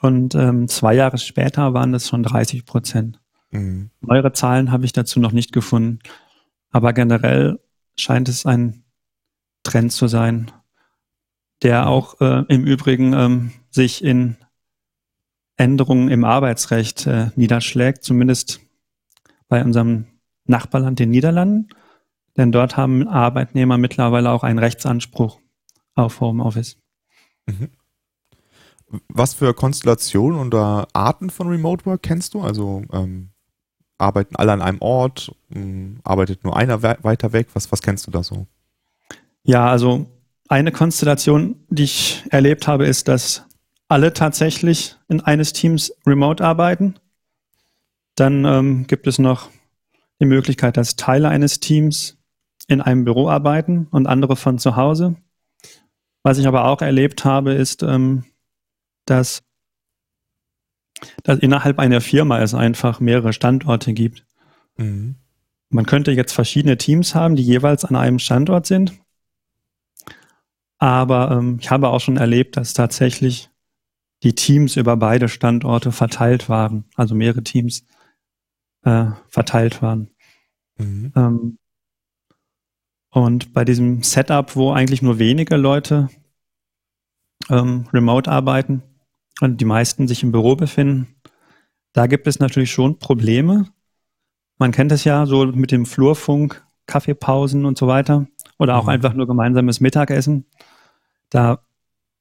Und 0.00 0.34
ähm, 0.34 0.66
zwei 0.68 0.94
Jahre 0.94 1.18
später 1.18 1.72
waren 1.72 1.92
das 1.92 2.08
schon 2.08 2.24
30 2.24 2.66
Prozent. 2.66 3.20
Mhm. 3.52 3.90
Neuere 4.00 4.32
Zahlen 4.32 4.72
habe 4.72 4.84
ich 4.84 4.92
dazu 4.92 5.20
noch 5.20 5.32
nicht 5.32 5.52
gefunden. 5.52 6.00
Aber 6.70 6.92
generell 6.92 7.60
scheint 7.96 8.28
es 8.28 8.46
ein 8.46 8.84
Trend 9.62 9.92
zu 9.92 10.08
sein, 10.08 10.50
der 11.62 11.88
auch 11.88 12.20
äh, 12.20 12.44
im 12.48 12.64
Übrigen 12.64 13.12
ähm, 13.12 13.52
sich 13.70 14.04
in 14.04 14.36
Änderungen 15.56 16.08
im 16.08 16.24
Arbeitsrecht 16.24 17.06
äh, 17.06 17.30
niederschlägt, 17.36 18.04
zumindest 18.04 18.60
bei 19.48 19.64
unserem 19.64 20.06
Nachbarland 20.46 20.98
den 20.98 21.10
Niederlanden. 21.10 21.68
Denn 22.36 22.50
dort 22.50 22.76
haben 22.76 23.06
Arbeitnehmer 23.06 23.78
mittlerweile 23.78 24.30
auch 24.30 24.42
einen 24.42 24.58
Rechtsanspruch 24.58 25.40
auf 25.94 26.20
Homeoffice. 26.20 26.76
Mhm. 27.46 27.70
Was 29.08 29.34
für 29.34 29.54
Konstellationen 29.54 30.38
oder 30.38 30.88
Arten 30.92 31.30
von 31.30 31.48
Remote 31.48 31.86
Work 31.86 32.02
kennst 32.02 32.34
du? 32.34 32.42
Also 32.42 32.82
ähm, 32.92 33.30
arbeiten 33.98 34.36
alle 34.36 34.52
an 34.52 34.62
einem 34.62 34.80
Ort? 34.80 35.34
Arbeitet 36.02 36.44
nur 36.44 36.56
einer 36.56 36.82
we 36.82 36.96
weiter 37.02 37.32
weg? 37.32 37.48
Was, 37.54 37.70
was 37.72 37.82
kennst 37.82 38.06
du 38.06 38.10
da 38.10 38.22
so? 38.22 38.46
Ja, 39.42 39.68
also 39.68 40.06
eine 40.48 40.72
Konstellation, 40.72 41.56
die 41.68 41.84
ich 41.84 42.24
erlebt 42.30 42.66
habe, 42.66 42.86
ist, 42.86 43.08
dass 43.08 43.46
alle 43.88 44.12
tatsächlich 44.12 44.96
in 45.08 45.20
eines 45.20 45.52
Teams 45.52 45.92
remote 46.06 46.44
arbeiten. 46.44 46.94
Dann 48.16 48.44
ähm, 48.44 48.86
gibt 48.86 49.06
es 49.06 49.18
noch 49.18 49.50
die 50.20 50.26
Möglichkeit, 50.26 50.76
dass 50.76 50.96
Teile 50.96 51.28
eines 51.28 51.60
Teams 51.60 52.16
in 52.66 52.80
einem 52.80 53.04
Büro 53.04 53.28
arbeiten 53.28 53.88
und 53.90 54.06
andere 54.06 54.36
von 54.36 54.58
zu 54.58 54.76
Hause. 54.76 55.16
Was 56.22 56.38
ich 56.38 56.46
aber 56.46 56.64
auch 56.64 56.80
erlebt 56.80 57.24
habe, 57.24 57.52
ist, 57.52 57.82
ähm, 57.82 58.24
dass, 59.04 59.42
dass 61.22 61.38
innerhalb 61.38 61.78
einer 61.78 62.00
Firma 62.00 62.40
es 62.40 62.54
einfach 62.54 63.00
mehrere 63.00 63.32
Standorte 63.32 63.92
gibt. 63.92 64.24
Mhm. 64.76 65.16
Man 65.70 65.86
könnte 65.86 66.12
jetzt 66.12 66.32
verschiedene 66.32 66.78
Teams 66.78 67.14
haben, 67.14 67.36
die 67.36 67.42
jeweils 67.42 67.84
an 67.84 67.96
einem 67.96 68.18
Standort 68.18 68.66
sind. 68.66 68.92
Aber 70.78 71.32
ähm, 71.32 71.58
ich 71.60 71.70
habe 71.70 71.88
auch 71.88 72.00
schon 72.00 72.16
erlebt, 72.16 72.56
dass 72.56 72.74
tatsächlich 72.74 73.50
die 74.22 74.34
Teams 74.34 74.76
über 74.76 74.96
beide 74.96 75.28
Standorte 75.28 75.92
verteilt 75.92 76.48
waren, 76.48 76.84
also 76.94 77.14
mehrere 77.14 77.42
Teams 77.42 77.84
äh, 78.84 79.06
verteilt 79.28 79.82
waren. 79.82 80.10
Mhm. 80.78 81.12
Ähm, 81.16 81.58
und 83.10 83.52
bei 83.52 83.64
diesem 83.64 84.02
Setup, 84.02 84.56
wo 84.56 84.72
eigentlich 84.72 85.02
nur 85.02 85.18
wenige 85.18 85.56
Leute 85.56 86.08
ähm, 87.48 87.86
remote 87.92 88.30
arbeiten 88.30 88.82
und 89.44 89.60
die 89.60 89.64
meisten 89.64 90.08
sich 90.08 90.22
im 90.22 90.32
Büro 90.32 90.56
befinden, 90.56 91.14
da 91.92 92.06
gibt 92.06 92.26
es 92.26 92.40
natürlich 92.40 92.72
schon 92.72 92.98
Probleme. 92.98 93.68
Man 94.58 94.72
kennt 94.72 94.92
es 94.92 95.04
ja 95.04 95.26
so 95.26 95.46
mit 95.46 95.70
dem 95.70 95.86
Flurfunk, 95.86 96.64
Kaffeepausen 96.86 97.64
und 97.64 97.78
so 97.78 97.86
weiter 97.86 98.26
oder 98.58 98.76
auch 98.76 98.84
mhm. 98.84 98.90
einfach 98.90 99.14
nur 99.14 99.26
gemeinsames 99.26 99.80
Mittagessen. 99.80 100.46
Da 101.30 101.64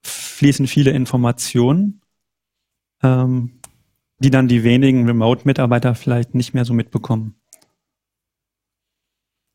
fließen 0.03 0.67
viele 0.67 0.91
Informationen, 0.91 2.01
ähm, 3.01 3.59
die 4.19 4.29
dann 4.29 4.47
die 4.47 4.63
wenigen 4.63 5.05
Remote-Mitarbeiter 5.05 5.95
vielleicht 5.95 6.35
nicht 6.35 6.53
mehr 6.53 6.65
so 6.65 6.73
mitbekommen. 6.73 7.35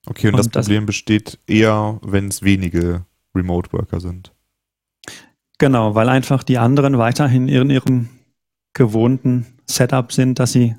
Okay, 0.07 0.29
und, 0.29 0.35
und 0.35 0.39
das 0.39 0.65
Problem 0.65 0.83
das, 0.83 0.87
besteht 0.87 1.39
eher, 1.47 1.99
wenn 2.03 2.29
es 2.29 2.43
wenige 2.43 3.05
Remote-Worker 3.35 4.01
sind. 4.01 4.33
Genau, 5.59 5.95
weil 5.95 6.09
einfach 6.09 6.45
die 6.45 6.59
anderen 6.59 6.99
weiterhin 6.99 7.49
in 7.49 7.71
ihrem 7.71 8.09
gewohnten 8.75 9.59
Setup 9.67 10.13
sind, 10.13 10.39
dass 10.39 10.53
sie 10.53 10.77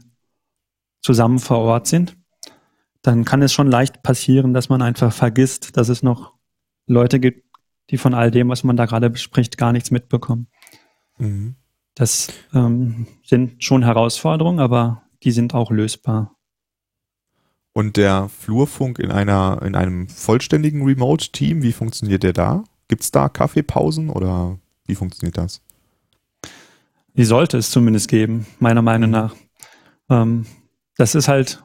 zusammen 1.02 1.40
vor 1.40 1.60
Ort 1.60 1.88
sind. 1.88 2.18
Dann 3.02 3.26
kann 3.26 3.42
es 3.42 3.54
schon 3.54 3.70
leicht 3.70 4.04
passieren, 4.04 4.54
dass 4.54 4.70
man 4.70 4.82
einfach 4.82 5.14
vergisst, 5.14 5.78
dass 5.78 5.90
es 5.90 6.02
noch 6.02 6.34
Leute 6.88 7.20
gibt, 7.20 7.46
die 7.90 7.98
von 7.98 8.14
all 8.14 8.32
dem, 8.32 8.50
was 8.50 8.64
man 8.64 8.78
da 8.78 8.86
gerade 8.86 9.10
bespricht, 9.10 9.58
gar 9.58 9.72
nichts 9.72 9.92
mitbekommen. 9.92 10.48
Mhm. 11.18 11.56
Das 11.96 12.32
ähm, 12.54 13.08
sind 13.24 13.64
schon 13.64 13.84
Herausforderungen, 13.84 14.60
aber 14.60 15.04
die 15.24 15.32
sind 15.32 15.54
auch 15.54 15.72
lösbar. 15.72 16.36
Und 17.74 17.98
der 17.98 18.30
Flurfunk 18.30 19.00
in 19.00 19.12
einer, 19.12 19.62
in 19.64 19.76
einem 19.76 20.08
vollständigen 20.08 20.84
Remote-Team, 20.84 21.62
wie 21.62 21.72
funktioniert 21.72 22.24
der 22.24 22.34
da? 22.34 22.64
Gibt 22.88 23.04
es 23.04 23.12
da 23.12 23.30
Kaffeepausen 23.30 24.10
oder 24.10 24.58
wie 24.90 24.96
funktioniert 24.96 25.38
das? 25.38 25.62
Die 27.14 27.26
sollte 27.26 27.58
es 27.58 27.72
zumindest 27.72 28.10
geben, 28.10 28.46
meiner 28.60 28.82
Meinung 28.82 29.12
nach. 29.12 29.36
Ähm, 30.10 30.46
das 30.98 31.16
ist 31.16 31.28
halt 31.28 31.64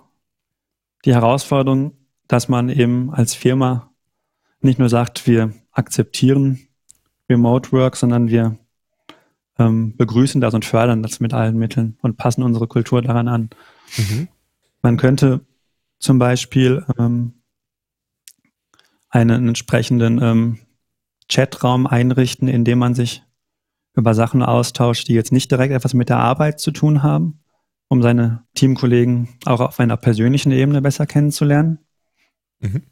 die 1.04 1.14
Herausforderung, 1.14 1.96
dass 2.28 2.48
man 2.48 2.68
eben 2.68 3.12
als 3.12 3.34
Firma 3.34 3.92
nicht 4.60 4.78
nur 4.78 4.88
sagt, 4.88 5.26
wir 5.26 5.52
akzeptieren 5.72 6.68
Remote 7.28 7.72
Work, 7.72 7.96
sondern 7.96 8.28
wir 8.28 8.58
ähm, 9.58 9.96
begrüßen 9.96 10.40
das 10.40 10.54
und 10.54 10.64
fördern 10.64 11.02
das 11.02 11.20
mit 11.20 11.32
allen 11.32 11.56
Mitteln 11.56 11.96
und 12.02 12.16
passen 12.16 12.42
unsere 12.42 12.66
Kultur 12.66 13.02
daran 13.02 13.28
an. 13.28 13.50
Mhm. 13.96 14.28
Man 14.82 14.96
könnte 14.96 15.40
zum 15.98 16.18
Beispiel 16.18 16.84
ähm, 16.98 17.34
einen 19.08 19.48
entsprechenden 19.48 20.20
ähm, 20.20 20.58
Chatraum 21.30 21.86
einrichten, 21.86 22.48
in 22.48 22.64
dem 22.64 22.78
man 22.78 22.94
sich 22.94 23.22
über 23.94 24.14
Sachen 24.14 24.42
austauscht, 24.42 25.08
die 25.08 25.14
jetzt 25.14 25.32
nicht 25.32 25.50
direkt 25.50 25.72
etwas 25.72 25.94
mit 25.94 26.08
der 26.08 26.18
Arbeit 26.18 26.60
zu 26.60 26.70
tun 26.70 27.02
haben, 27.02 27.40
um 27.88 28.02
seine 28.02 28.44
Teamkollegen 28.54 29.28
auch 29.46 29.60
auf 29.60 29.80
einer 29.80 29.96
persönlichen 29.96 30.52
Ebene 30.52 30.82
besser 30.82 31.06
kennenzulernen. 31.06 31.78
Mhm. 32.60 32.82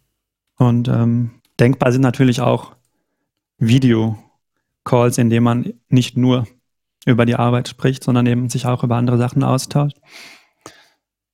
Und 0.56 0.88
ähm, 0.88 1.30
denkbar 1.58 1.92
sind 1.92 2.02
natürlich 2.02 2.40
auch 2.40 2.76
Video-Calls, 3.58 5.18
in 5.18 5.30
denen 5.30 5.44
man 5.44 5.72
nicht 5.88 6.16
nur 6.16 6.46
über 7.04 7.26
die 7.26 7.34
Arbeit 7.34 7.68
spricht, 7.68 8.04
sondern 8.04 8.26
eben 8.26 8.48
sich 8.48 8.66
auch 8.66 8.84
über 8.84 8.96
andere 8.96 9.18
Sachen 9.18 9.42
austauscht. 9.42 9.98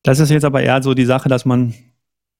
Das 0.02 0.18
ist 0.18 0.30
jetzt 0.30 0.44
aber 0.44 0.62
eher 0.62 0.82
so 0.82 0.94
die 0.94 1.04
Sache, 1.04 1.28
dass 1.28 1.44
man 1.44 1.74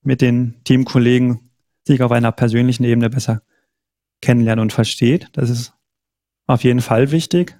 mit 0.01 0.21
den 0.21 0.63
Teamkollegen 0.63 1.51
sich 1.85 2.01
auf 2.01 2.11
einer 2.11 2.31
persönlichen 2.31 2.83
Ebene 2.83 3.09
besser 3.09 3.41
kennenlernt 4.21 4.61
und 4.61 4.73
versteht. 4.73 5.29
Das 5.33 5.49
ist 5.49 5.73
auf 6.47 6.63
jeden 6.63 6.81
Fall 6.81 7.11
wichtig, 7.11 7.59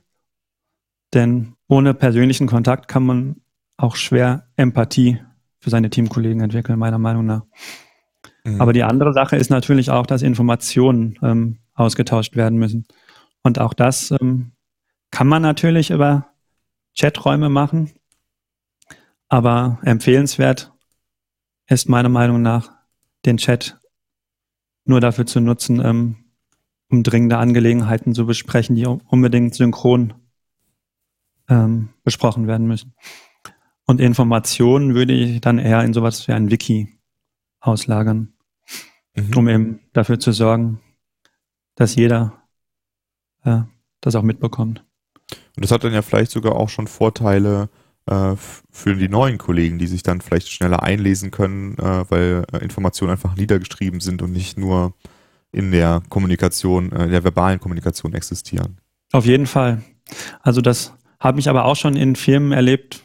denn 1.13 1.55
ohne 1.67 1.93
persönlichen 1.93 2.47
Kontakt 2.47 2.87
kann 2.87 3.03
man 3.03 3.41
auch 3.77 3.95
schwer 3.95 4.47
Empathie 4.55 5.19
für 5.59 5.69
seine 5.69 5.89
Teamkollegen 5.89 6.41
entwickeln, 6.41 6.79
meiner 6.79 6.97
Meinung 6.97 7.25
nach. 7.25 7.43
Mhm. 8.43 8.61
Aber 8.61 8.73
die 8.73 8.83
andere 8.83 9.13
Sache 9.13 9.35
ist 9.35 9.49
natürlich 9.49 9.91
auch, 9.91 10.05
dass 10.05 10.21
Informationen 10.21 11.17
ähm, 11.21 11.59
ausgetauscht 11.73 12.35
werden 12.35 12.57
müssen. 12.59 12.87
Und 13.43 13.59
auch 13.59 13.73
das 13.73 14.11
ähm, 14.11 14.51
kann 15.11 15.27
man 15.27 15.41
natürlich 15.41 15.91
über 15.91 16.27
Chaträume 16.97 17.49
machen, 17.49 17.91
aber 19.27 19.79
empfehlenswert 19.83 20.73
ist 21.67 21.87
meiner 21.87 22.09
Meinung 22.09 22.41
nach, 22.41 22.71
den 23.25 23.37
Chat 23.37 23.79
nur 24.85 24.99
dafür 24.99 25.25
zu 25.25 25.39
nutzen, 25.39 25.79
ähm, 25.85 26.15
um 26.89 27.03
dringende 27.03 27.38
Angelegenheiten 27.38 28.13
zu 28.13 28.25
besprechen, 28.25 28.75
die 28.75 28.86
unbedingt 28.86 29.55
synchron 29.55 30.13
ähm, 31.48 31.89
besprochen 32.03 32.48
werden 32.48 32.67
müssen. 32.67 32.93
Und 33.86 34.00
Informationen 34.00 34.93
würde 34.93 35.13
ich 35.13 35.41
dann 35.41 35.58
eher 35.58 35.84
in 35.84 35.93
sowas 35.93 36.27
wie 36.27 36.34
ein 36.34 36.51
Wiki 36.51 37.00
auslagern, 37.60 38.34
mhm. 39.15 39.38
um 39.38 39.48
eben 39.48 39.79
dafür 39.93 40.19
zu 40.19 40.31
sorgen, 40.31 40.79
dass 41.75 41.96
jeder 41.96 42.43
äh, 43.43 43.62
das 44.01 44.15
auch 44.15 44.24
mitbekommt. 44.24 44.86
Und 45.55 45.63
das 45.63 45.72
hat 45.72 45.84
dann 45.84 45.93
ja 45.93 46.01
vielleicht 46.01 46.31
sogar 46.31 46.55
auch 46.55 46.69
schon 46.69 46.88
Vorteile 46.88 47.69
äh, 48.05 48.36
für 48.36 48.96
die 48.96 49.10
neuen 49.10 49.38
Kollegen, 49.38 49.77
die 49.77 49.88
sich 49.88 50.03
dann 50.03 50.22
vielleicht 50.22 50.50
schneller 50.50 50.84
einlesen 50.84 51.31
können, 51.31 51.77
äh, 51.77 52.05
weil 52.10 52.46
äh, 52.51 52.58
Informationen 52.58 53.12
einfach 53.12 53.36
niedergeschrieben 53.36 54.00
sind 54.00 54.22
und 54.22 54.31
nicht 54.31 54.58
nur 54.58 54.93
in 55.51 55.72
der 55.72 56.01
Kommunikation, 56.10 56.91
äh, 56.91 57.08
der 57.10 57.24
verbalen 57.24 57.60
Kommunikation 57.60 58.13
existieren. 58.13 58.77
Auf 59.12 59.25
jeden 59.25 59.48
Fall. 59.48 59.82
Also 60.41 60.62
das 60.62 60.94
habe 61.20 61.39
ich 61.39 61.50
aber 61.50 61.65
auch 61.65 61.75
schon 61.75 61.96
in 61.96 62.15
Firmen 62.15 62.51
erlebt, 62.51 63.03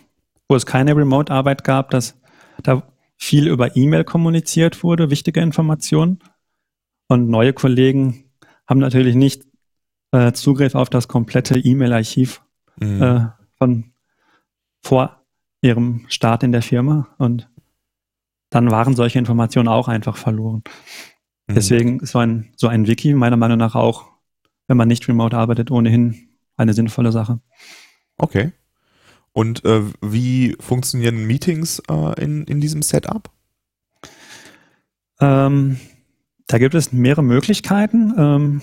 wo 0.48 0.56
es 0.56 0.66
keine 0.66 0.96
Remote-Arbeit 0.96 1.64
gab, 1.64 1.90
dass 1.90 2.20
da 2.62 2.82
viel 3.16 3.48
über 3.48 3.76
E-Mail 3.76 4.04
kommuniziert 4.04 4.82
wurde, 4.82 5.10
wichtige 5.10 5.40
Informationen. 5.40 6.18
Und 7.08 7.28
neue 7.28 7.52
Kollegen 7.52 8.30
haben 8.66 8.80
natürlich 8.80 9.14
nicht 9.14 9.44
äh, 10.12 10.32
Zugriff 10.32 10.74
auf 10.74 10.90
das 10.90 11.08
komplette 11.08 11.58
E-Mail-Archiv 11.58 12.42
mhm. 12.80 13.02
äh, 13.02 13.26
von 13.58 13.92
vor 14.82 15.22
ihrem 15.60 16.04
Start 16.08 16.42
in 16.42 16.52
der 16.52 16.62
Firma. 16.62 17.08
Und 17.18 17.48
dann 18.50 18.70
waren 18.70 18.94
solche 18.94 19.18
Informationen 19.18 19.68
auch 19.68 19.88
einfach 19.88 20.16
verloren. 20.16 20.62
Mhm. 21.46 21.54
Deswegen 21.54 22.00
ist 22.00 22.12
so 22.12 22.18
ein, 22.18 22.52
so 22.56 22.68
ein 22.68 22.86
Wiki 22.86 23.14
meiner 23.14 23.36
Meinung 23.36 23.58
nach 23.58 23.74
auch, 23.74 24.06
wenn 24.66 24.76
man 24.76 24.88
nicht 24.88 25.06
remote 25.08 25.36
arbeitet, 25.36 25.70
ohnehin 25.70 26.28
eine 26.56 26.74
sinnvolle 26.74 27.12
Sache. 27.12 27.40
Okay. 28.16 28.52
Und 29.32 29.64
äh, 29.64 29.82
wie 30.00 30.56
funktionieren 30.60 31.26
Meetings 31.26 31.82
äh, 31.90 32.22
in, 32.22 32.44
in 32.44 32.60
diesem 32.60 32.82
Setup? 32.82 33.30
Ähm, 35.20 35.78
da 36.46 36.58
gibt 36.58 36.74
es 36.74 36.92
mehrere 36.92 37.24
Möglichkeiten, 37.24 38.14
ähm, 38.16 38.62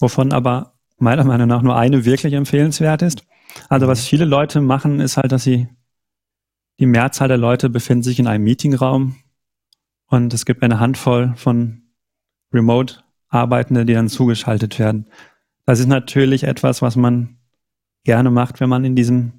wovon 0.00 0.32
aber 0.32 0.74
meiner 0.98 1.24
Meinung 1.24 1.48
nach 1.48 1.62
nur 1.62 1.76
eine 1.76 2.04
wirklich 2.04 2.34
empfehlenswert 2.34 3.02
ist. 3.02 3.24
Also 3.68 3.86
was 3.86 4.02
mhm. 4.02 4.08
viele 4.08 4.24
Leute 4.26 4.60
machen, 4.60 5.00
ist 5.00 5.16
halt, 5.16 5.32
dass 5.32 5.44
sie, 5.44 5.68
die 6.78 6.86
Mehrzahl 6.86 7.28
der 7.28 7.38
Leute 7.38 7.70
befinden 7.70 8.02
sich 8.02 8.18
in 8.18 8.26
einem 8.26 8.44
Meetingraum 8.44 9.16
und 10.08 10.32
es 10.32 10.44
gibt 10.44 10.62
eine 10.62 10.80
Handvoll 10.80 11.34
von 11.36 11.82
Remote-Arbeitenden, 12.52 13.86
die 13.86 13.94
dann 13.94 14.08
zugeschaltet 14.08 14.78
werden. 14.78 15.10
Das 15.64 15.80
ist 15.80 15.86
natürlich 15.86 16.44
etwas, 16.44 16.80
was 16.82 16.96
man 16.96 17.38
gerne 18.04 18.30
macht, 18.30 18.60
wenn 18.60 18.68
man 18.68 18.84
in 18.84 18.94
diesem 18.94 19.32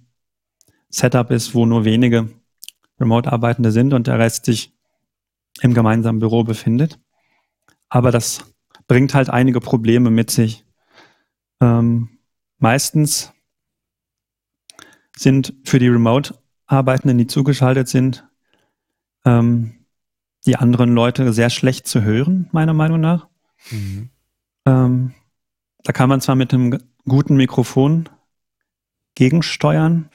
Setup 0.89 1.31
ist, 1.31 1.55
wo 1.55 1.65
nur 1.65 1.85
wenige 1.85 2.29
Remote-Arbeitende 2.99 3.71
sind 3.71 3.93
und 3.93 4.07
der 4.07 4.19
Rest 4.19 4.45
sich 4.45 4.73
im 5.61 5.73
gemeinsamen 5.73 6.19
Büro 6.19 6.43
befindet. 6.43 6.99
Aber 7.89 8.11
das 8.11 8.53
bringt 8.87 9.13
halt 9.13 9.29
einige 9.29 9.61
Probleme 9.61 10.09
mit 10.09 10.31
sich. 10.31 10.65
Ähm, 11.61 12.19
meistens 12.57 13.33
sind 15.15 15.53
für 15.63 15.79
die 15.79 15.87
Remote-Arbeitenden, 15.87 17.17
die 17.17 17.27
zugeschaltet 17.27 17.87
sind, 17.87 18.27
ähm, 19.25 19.76
die 20.47 20.55
anderen 20.55 20.93
Leute 20.93 21.33
sehr 21.33 21.49
schlecht 21.49 21.87
zu 21.87 22.01
hören, 22.01 22.47
meiner 22.51 22.73
Meinung 22.73 23.01
nach. 23.01 23.27
Mhm. 23.69 24.09
Ähm, 24.65 25.13
da 25.83 25.91
kann 25.91 26.09
man 26.09 26.21
zwar 26.21 26.35
mit 26.35 26.53
einem 26.53 26.79
guten 27.05 27.35
Mikrofon 27.35 28.09
gegensteuern, 29.15 30.09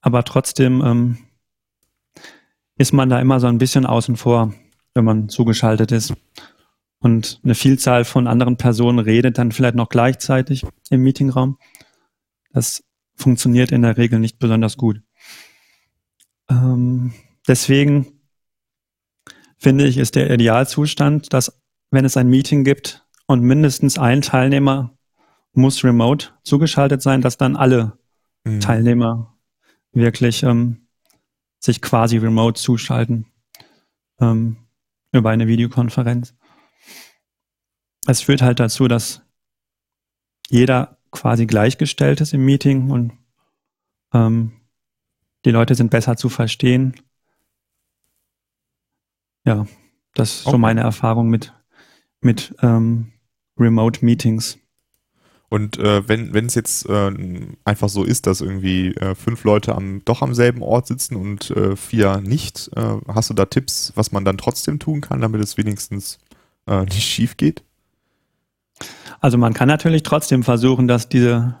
aber 0.00 0.24
trotzdem 0.24 0.82
ähm, 0.84 1.18
ist 2.76 2.92
man 2.92 3.08
da 3.08 3.20
immer 3.20 3.40
so 3.40 3.46
ein 3.46 3.58
bisschen 3.58 3.86
außen 3.86 4.16
vor, 4.16 4.52
wenn 4.94 5.04
man 5.04 5.28
zugeschaltet 5.28 5.92
ist. 5.92 6.14
Und 6.98 7.40
eine 7.44 7.54
Vielzahl 7.54 8.04
von 8.04 8.26
anderen 8.26 8.56
Personen 8.56 8.98
redet 8.98 9.38
dann 9.38 9.52
vielleicht 9.52 9.74
noch 9.74 9.88
gleichzeitig 9.88 10.64
im 10.90 11.02
Meetingraum. 11.02 11.58
Das 12.52 12.82
funktioniert 13.14 13.72
in 13.72 13.82
der 13.82 13.96
Regel 13.96 14.18
nicht 14.18 14.38
besonders 14.38 14.76
gut. 14.76 15.02
Ähm, 16.48 17.12
deswegen 17.46 18.13
finde 19.64 19.86
ich, 19.86 19.96
ist 19.96 20.14
der 20.14 20.30
Idealzustand, 20.30 21.32
dass 21.32 21.58
wenn 21.90 22.04
es 22.04 22.18
ein 22.18 22.28
Meeting 22.28 22.64
gibt 22.64 23.06
und 23.26 23.40
mindestens 23.40 23.98
ein 23.98 24.20
Teilnehmer 24.20 24.94
muss 25.54 25.82
remote 25.82 26.28
zugeschaltet 26.42 27.00
sein, 27.00 27.22
dass 27.22 27.38
dann 27.38 27.56
alle 27.56 27.98
mhm. 28.44 28.60
Teilnehmer 28.60 29.38
wirklich 29.92 30.42
ähm, 30.42 30.86
sich 31.60 31.80
quasi 31.80 32.18
remote 32.18 32.60
zuschalten 32.60 33.24
ähm, 34.20 34.58
über 35.12 35.30
eine 35.30 35.46
Videokonferenz. 35.46 36.34
Es 38.06 38.20
führt 38.20 38.42
halt 38.42 38.60
dazu, 38.60 38.86
dass 38.86 39.22
jeder 40.50 40.98
quasi 41.10 41.46
gleichgestellt 41.46 42.20
ist 42.20 42.34
im 42.34 42.44
Meeting 42.44 42.90
und 42.90 43.12
ähm, 44.12 44.60
die 45.46 45.52
Leute 45.52 45.74
sind 45.74 45.90
besser 45.90 46.18
zu 46.18 46.28
verstehen. 46.28 47.00
Ja, 49.44 49.66
das 50.14 50.36
ist 50.36 50.46
okay. 50.46 50.52
so 50.52 50.58
meine 50.58 50.80
Erfahrung 50.80 51.28
mit, 51.28 51.52
mit 52.20 52.54
ähm, 52.62 53.12
Remote 53.58 54.04
Meetings. 54.04 54.58
Und 55.50 55.78
äh, 55.78 56.08
wenn 56.08 56.34
wenn 56.34 56.46
es 56.46 56.54
jetzt 56.56 56.88
äh, 56.88 57.12
einfach 57.64 57.88
so 57.88 58.02
ist, 58.02 58.26
dass 58.26 58.40
irgendwie 58.40 58.88
äh, 58.94 59.14
fünf 59.14 59.44
Leute 59.44 59.74
am 59.74 60.04
doch 60.04 60.22
am 60.22 60.34
selben 60.34 60.62
Ort 60.62 60.88
sitzen 60.88 61.14
und 61.14 61.50
äh, 61.50 61.76
vier 61.76 62.20
nicht, 62.20 62.70
äh, 62.74 62.96
hast 63.06 63.30
du 63.30 63.34
da 63.34 63.44
Tipps, 63.44 63.92
was 63.94 64.10
man 64.10 64.24
dann 64.24 64.38
trotzdem 64.38 64.78
tun 64.80 65.00
kann, 65.00 65.20
damit 65.20 65.40
es 65.40 65.56
wenigstens 65.56 66.18
äh, 66.66 66.82
nicht 66.84 67.04
schief 67.04 67.36
geht? 67.36 67.62
Also 69.20 69.38
man 69.38 69.54
kann 69.54 69.68
natürlich 69.68 70.02
trotzdem 70.02 70.42
versuchen, 70.42 70.88
dass 70.88 71.08
diese 71.08 71.56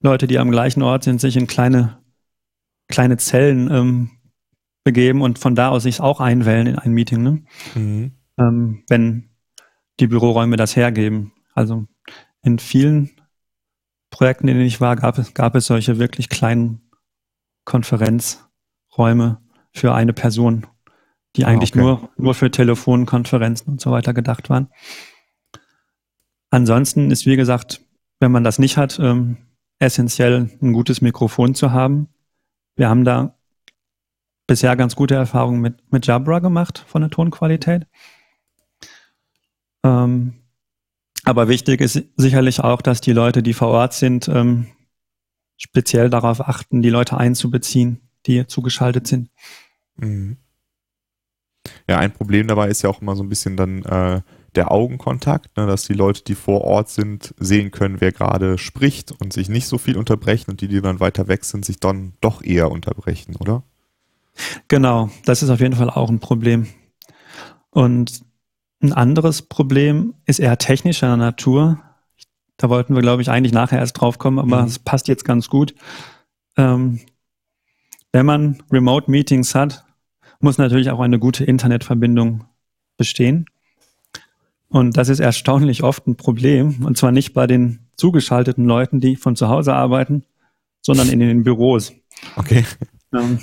Leute, 0.00 0.26
die 0.26 0.38
am 0.38 0.50
gleichen 0.50 0.82
Ort 0.82 1.04
sind, 1.04 1.20
sich 1.20 1.36
in 1.36 1.46
kleine, 1.46 1.98
kleine 2.88 3.18
Zellen 3.18 3.70
ähm, 3.70 4.10
begeben 4.88 5.20
und 5.20 5.38
von 5.38 5.54
da 5.54 5.68
aus 5.68 5.82
sich 5.82 6.00
auch 6.00 6.18
einwählen 6.18 6.66
in 6.66 6.78
ein 6.78 6.92
Meeting, 6.92 7.22
ne? 7.22 7.42
Mhm. 7.74 8.12
Ähm, 8.38 8.84
wenn 8.88 9.28
die 10.00 10.06
Büroräume 10.06 10.56
das 10.56 10.76
hergeben. 10.76 11.32
Also 11.52 11.86
in 12.42 12.58
vielen 12.58 13.10
Projekten, 14.08 14.48
in 14.48 14.54
denen 14.54 14.66
ich 14.66 14.80
war, 14.80 14.96
gab 14.96 15.18
es, 15.18 15.34
gab 15.34 15.54
es 15.56 15.66
solche 15.66 15.98
wirklich 15.98 16.30
kleinen 16.30 16.80
Konferenzräume 17.66 19.42
für 19.72 19.92
eine 19.92 20.14
Person, 20.14 20.66
die 21.36 21.44
ah, 21.44 21.48
eigentlich 21.48 21.72
okay. 21.72 21.80
nur, 21.80 22.08
nur 22.16 22.34
für 22.34 22.50
Telefonkonferenzen 22.50 23.72
und 23.72 23.80
so 23.82 23.90
weiter 23.90 24.14
gedacht 24.14 24.48
waren. 24.48 24.68
Ansonsten 26.50 27.10
ist, 27.10 27.26
wie 27.26 27.36
gesagt, 27.36 27.82
wenn 28.20 28.32
man 28.32 28.42
das 28.42 28.58
nicht 28.58 28.78
hat, 28.78 28.98
ähm, 28.98 29.36
essentiell 29.80 30.48
ein 30.62 30.72
gutes 30.72 31.02
Mikrofon 31.02 31.54
zu 31.54 31.72
haben. 31.72 32.08
Wir 32.76 32.88
haben 32.88 33.04
da 33.04 33.37
bisher 34.48 34.74
ganz 34.74 34.96
gute 34.96 35.14
Erfahrungen 35.14 35.60
mit, 35.60 35.92
mit 35.92 36.06
Jabra 36.08 36.40
gemacht 36.40 36.84
von 36.88 37.02
der 37.02 37.10
Tonqualität. 37.10 37.86
Ähm, 39.84 40.34
aber 41.22 41.48
wichtig 41.48 41.80
ist 41.80 42.02
sicherlich 42.16 42.60
auch, 42.60 42.82
dass 42.82 43.00
die 43.00 43.12
Leute, 43.12 43.44
die 43.44 43.52
vor 43.52 43.68
Ort 43.68 43.92
sind, 43.92 44.26
ähm, 44.26 44.66
speziell 45.56 46.10
darauf 46.10 46.40
achten, 46.40 46.82
die 46.82 46.90
Leute 46.90 47.16
einzubeziehen, 47.16 48.00
die 48.26 48.46
zugeschaltet 48.46 49.06
sind. 49.06 49.30
Mhm. 49.96 50.38
Ja, 51.86 51.98
ein 51.98 52.12
Problem 52.12 52.48
dabei 52.48 52.68
ist 52.68 52.82
ja 52.82 52.88
auch 52.88 53.02
immer 53.02 53.14
so 53.14 53.22
ein 53.22 53.28
bisschen 53.28 53.56
dann 53.56 53.82
äh, 53.84 54.22
der 54.54 54.72
Augenkontakt, 54.72 55.54
ne, 55.58 55.66
dass 55.66 55.84
die 55.84 55.92
Leute, 55.92 56.24
die 56.24 56.34
vor 56.34 56.62
Ort 56.62 56.88
sind, 56.88 57.34
sehen 57.38 57.70
können, 57.70 58.00
wer 58.00 58.12
gerade 58.12 58.56
spricht 58.56 59.12
und 59.12 59.34
sich 59.34 59.50
nicht 59.50 59.66
so 59.66 59.76
viel 59.76 59.98
unterbrechen 59.98 60.50
und 60.50 60.62
die, 60.62 60.68
die 60.68 60.80
dann 60.80 61.00
weiter 61.00 61.28
weg 61.28 61.44
sind, 61.44 61.66
sich 61.66 61.78
dann 61.78 62.14
doch 62.22 62.42
eher 62.42 62.70
unterbrechen, 62.70 63.36
oder? 63.36 63.62
Genau, 64.68 65.10
das 65.24 65.42
ist 65.42 65.50
auf 65.50 65.60
jeden 65.60 65.74
Fall 65.74 65.90
auch 65.90 66.10
ein 66.10 66.20
Problem. 66.20 66.66
Und 67.70 68.22
ein 68.80 68.92
anderes 68.92 69.42
Problem 69.42 70.14
ist 70.26 70.38
eher 70.38 70.58
technischer 70.58 71.16
Natur. 71.16 71.82
Da 72.56 72.68
wollten 72.68 72.94
wir, 72.94 73.02
glaube 73.02 73.22
ich, 73.22 73.30
eigentlich 73.30 73.52
nachher 73.52 73.78
erst 73.78 74.00
drauf 74.00 74.18
kommen, 74.18 74.38
aber 74.38 74.62
mhm. 74.62 74.68
es 74.68 74.78
passt 74.78 75.08
jetzt 75.08 75.24
ganz 75.24 75.48
gut. 75.48 75.74
Ähm, 76.56 77.00
wenn 78.12 78.26
man 78.26 78.62
Remote-Meetings 78.70 79.54
hat, 79.54 79.84
muss 80.40 80.58
natürlich 80.58 80.90
auch 80.90 81.00
eine 81.00 81.18
gute 81.18 81.44
Internetverbindung 81.44 82.44
bestehen. 82.96 83.46
Und 84.68 84.96
das 84.96 85.08
ist 85.08 85.20
erstaunlich 85.20 85.82
oft 85.82 86.06
ein 86.06 86.16
Problem. 86.16 86.84
Und 86.84 86.96
zwar 86.96 87.10
nicht 87.10 87.32
bei 87.32 87.46
den 87.46 87.80
zugeschalteten 87.96 88.64
Leuten, 88.64 89.00
die 89.00 89.16
von 89.16 89.34
zu 89.34 89.48
Hause 89.48 89.74
arbeiten, 89.74 90.24
sondern 90.82 91.08
in 91.08 91.20
den 91.20 91.42
Büros. 91.42 91.92
Okay. 92.36 92.64
Ähm, 93.12 93.40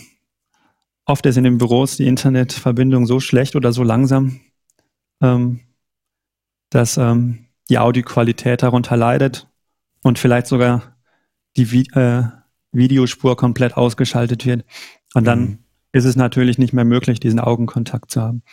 oft 1.06 1.26
ist 1.26 1.38
in 1.38 1.44
den 1.44 1.58
Büros 1.58 1.98
die 1.98 2.08
Internetverbindung 2.08 3.06
so 3.06 3.20
schlecht 3.20 3.56
oder 3.56 3.72
so 3.72 3.84
langsam, 3.84 4.41
ähm, 5.22 5.62
dass 6.70 6.98
ähm, 6.98 7.48
die 7.70 7.80
Audioqualität 7.80 8.63
darunter 8.63 8.98
leidet 8.98 9.48
und 10.04 10.20
vielleicht 10.20 10.48
sogar 10.48 10.96
die 11.58 11.72
Vi 11.72 11.88
äh, 11.94 12.24
Videospur 12.72 13.38
komplett 13.38 13.78
ausgeschaltet 13.78 14.46
wird. 14.46 14.65
Und 15.13 15.26
dann 15.26 15.39
mhm. 15.39 15.60
ist 15.94 16.06
es 16.06 16.15
natürlich 16.15 16.58
nicht 16.58 16.74
mehr 16.74 16.86
möglich, 16.86 17.20
diesen 17.20 17.39
Augenkontakt 17.39 18.12
zu 18.12 18.22
haben. 18.22 18.44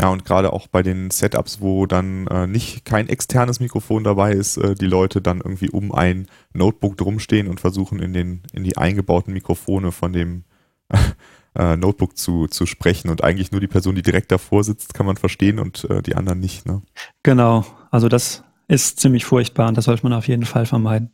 Ja, 0.00 0.10
und 0.10 0.24
gerade 0.24 0.52
auch 0.52 0.68
bei 0.68 0.82
den 0.82 1.10
Setups, 1.10 1.60
wo 1.60 1.86
dann 1.86 2.28
äh, 2.28 2.46
nicht 2.46 2.84
kein 2.84 3.08
externes 3.08 3.58
Mikrofon 3.58 4.04
dabei 4.04 4.32
ist, 4.32 4.56
äh, 4.56 4.76
die 4.76 4.86
Leute 4.86 5.20
dann 5.20 5.38
irgendwie 5.38 5.70
um 5.70 5.92
ein 5.92 6.28
Notebook 6.52 6.96
drumstehen 6.96 7.48
und 7.48 7.60
versuchen 7.60 7.98
in 7.98 8.12
den 8.12 8.42
in 8.52 8.62
die 8.62 8.76
eingebauten 8.76 9.34
Mikrofone 9.34 9.90
von 9.90 10.12
dem 10.12 10.44
äh, 11.54 11.76
Notebook 11.76 12.16
zu, 12.16 12.46
zu 12.46 12.66
sprechen 12.66 13.10
und 13.10 13.24
eigentlich 13.24 13.52
nur 13.52 13.60
die 13.60 13.66
Person, 13.66 13.94
die 13.94 14.02
direkt 14.02 14.32
davor 14.32 14.64
sitzt, 14.64 14.94
kann 14.94 15.06
man 15.06 15.16
verstehen 15.16 15.58
und 15.58 15.88
äh, 15.90 16.02
die 16.02 16.14
anderen 16.14 16.40
nicht. 16.40 16.66
Ne? 16.66 16.82
Genau, 17.22 17.64
also 17.90 18.08
das 18.08 18.44
ist 18.68 19.00
ziemlich 19.00 19.24
furchtbar 19.24 19.68
und 19.68 19.76
das 19.76 19.86
sollte 19.86 20.04
man 20.04 20.12
auf 20.12 20.28
jeden 20.28 20.44
Fall 20.44 20.66
vermeiden. 20.66 21.10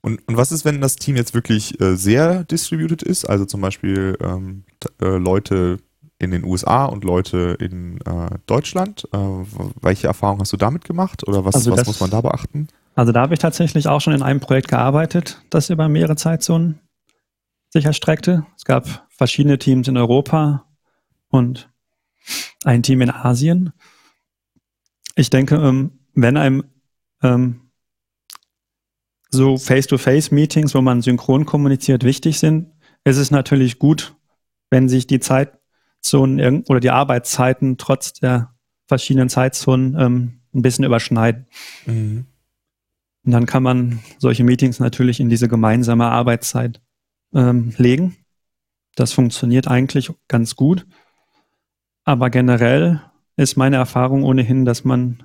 Und, 0.00 0.26
und 0.28 0.36
was 0.36 0.52
ist, 0.52 0.64
wenn 0.64 0.80
das 0.80 0.96
Team 0.96 1.16
jetzt 1.16 1.34
wirklich 1.34 1.80
äh, 1.80 1.96
sehr 1.96 2.44
distributed 2.44 3.02
ist? 3.02 3.24
Also 3.24 3.44
zum 3.44 3.60
Beispiel 3.60 4.16
ähm, 4.20 4.64
äh, 5.02 5.16
Leute 5.16 5.78
in 6.20 6.30
den 6.30 6.44
USA 6.44 6.84
und 6.84 7.04
Leute 7.04 7.56
in 7.60 8.00
äh, 8.02 8.38
Deutschland. 8.46 9.08
Äh, 9.12 9.18
welche 9.80 10.06
Erfahrungen 10.06 10.40
hast 10.40 10.52
du 10.52 10.56
damit 10.56 10.84
gemacht 10.84 11.26
oder 11.26 11.44
was, 11.44 11.54
also 11.54 11.72
was 11.72 11.80
das, 11.80 11.86
muss 11.86 12.00
man 12.00 12.10
da 12.10 12.20
beachten? 12.20 12.68
Also 12.94 13.12
da 13.12 13.20
habe 13.20 13.34
ich 13.34 13.40
tatsächlich 13.40 13.88
auch 13.88 14.00
schon 14.00 14.12
in 14.12 14.22
einem 14.22 14.40
Projekt 14.40 14.68
gearbeitet, 14.68 15.40
das 15.50 15.70
über 15.70 15.88
mehrere 15.88 16.16
Zeitzonen 16.16 16.80
sich 17.70 17.84
erstreckte. 17.84 18.46
Es 18.56 18.64
gab 18.64 19.06
verschiedene 19.10 19.58
Teams 19.58 19.88
in 19.88 19.96
Europa 19.96 20.66
und 21.28 21.70
ein 22.64 22.82
Team 22.82 23.00
in 23.00 23.10
Asien. 23.10 23.72
Ich 25.14 25.30
denke, 25.30 25.56
ähm, 25.56 25.98
wenn 26.14 26.36
einem 26.36 26.64
ähm, 27.22 27.70
so 29.30 29.56
Face-to-Face-Meetings, 29.56 30.74
wo 30.74 30.80
man 30.80 31.02
synchron 31.02 31.44
kommuniziert, 31.44 32.04
wichtig 32.04 32.38
sind, 32.38 32.72
ist 33.04 33.18
es 33.18 33.30
natürlich 33.30 33.78
gut, 33.78 34.14
wenn 34.70 34.88
sich 34.88 35.06
die 35.06 35.20
Zeit 35.20 35.58
Zeitzonen 36.00 36.64
oder 36.68 36.80
die 36.80 36.90
Arbeitszeiten 36.90 37.76
trotz 37.76 38.14
der 38.14 38.54
verschiedenen 38.86 39.28
Zeitzonen 39.28 39.96
ähm, 39.98 40.40
ein 40.54 40.62
bisschen 40.62 40.84
überschneiden. 40.84 41.46
Mhm. 41.86 42.26
Und 43.24 43.32
dann 43.32 43.46
kann 43.46 43.62
man 43.62 44.00
solche 44.18 44.44
Meetings 44.44 44.80
natürlich 44.80 45.20
in 45.20 45.28
diese 45.28 45.48
gemeinsame 45.48 46.06
Arbeitszeit 46.06 46.80
ähm, 47.34 47.74
legen. 47.76 48.16
Das 48.94 49.12
funktioniert 49.12 49.68
eigentlich 49.68 50.10
ganz 50.28 50.56
gut. 50.56 50.86
Aber 52.04 52.30
generell 52.30 53.02
ist 53.36 53.56
meine 53.56 53.76
Erfahrung 53.76 54.24
ohnehin, 54.24 54.64
dass 54.64 54.84
man, 54.84 55.22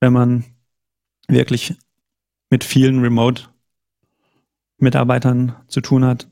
wenn 0.00 0.12
man 0.12 0.44
wirklich 1.28 1.76
mit 2.50 2.64
vielen 2.64 3.00
Remote-Mitarbeitern 3.00 5.54
zu 5.68 5.80
tun 5.80 6.04
hat, 6.04 6.28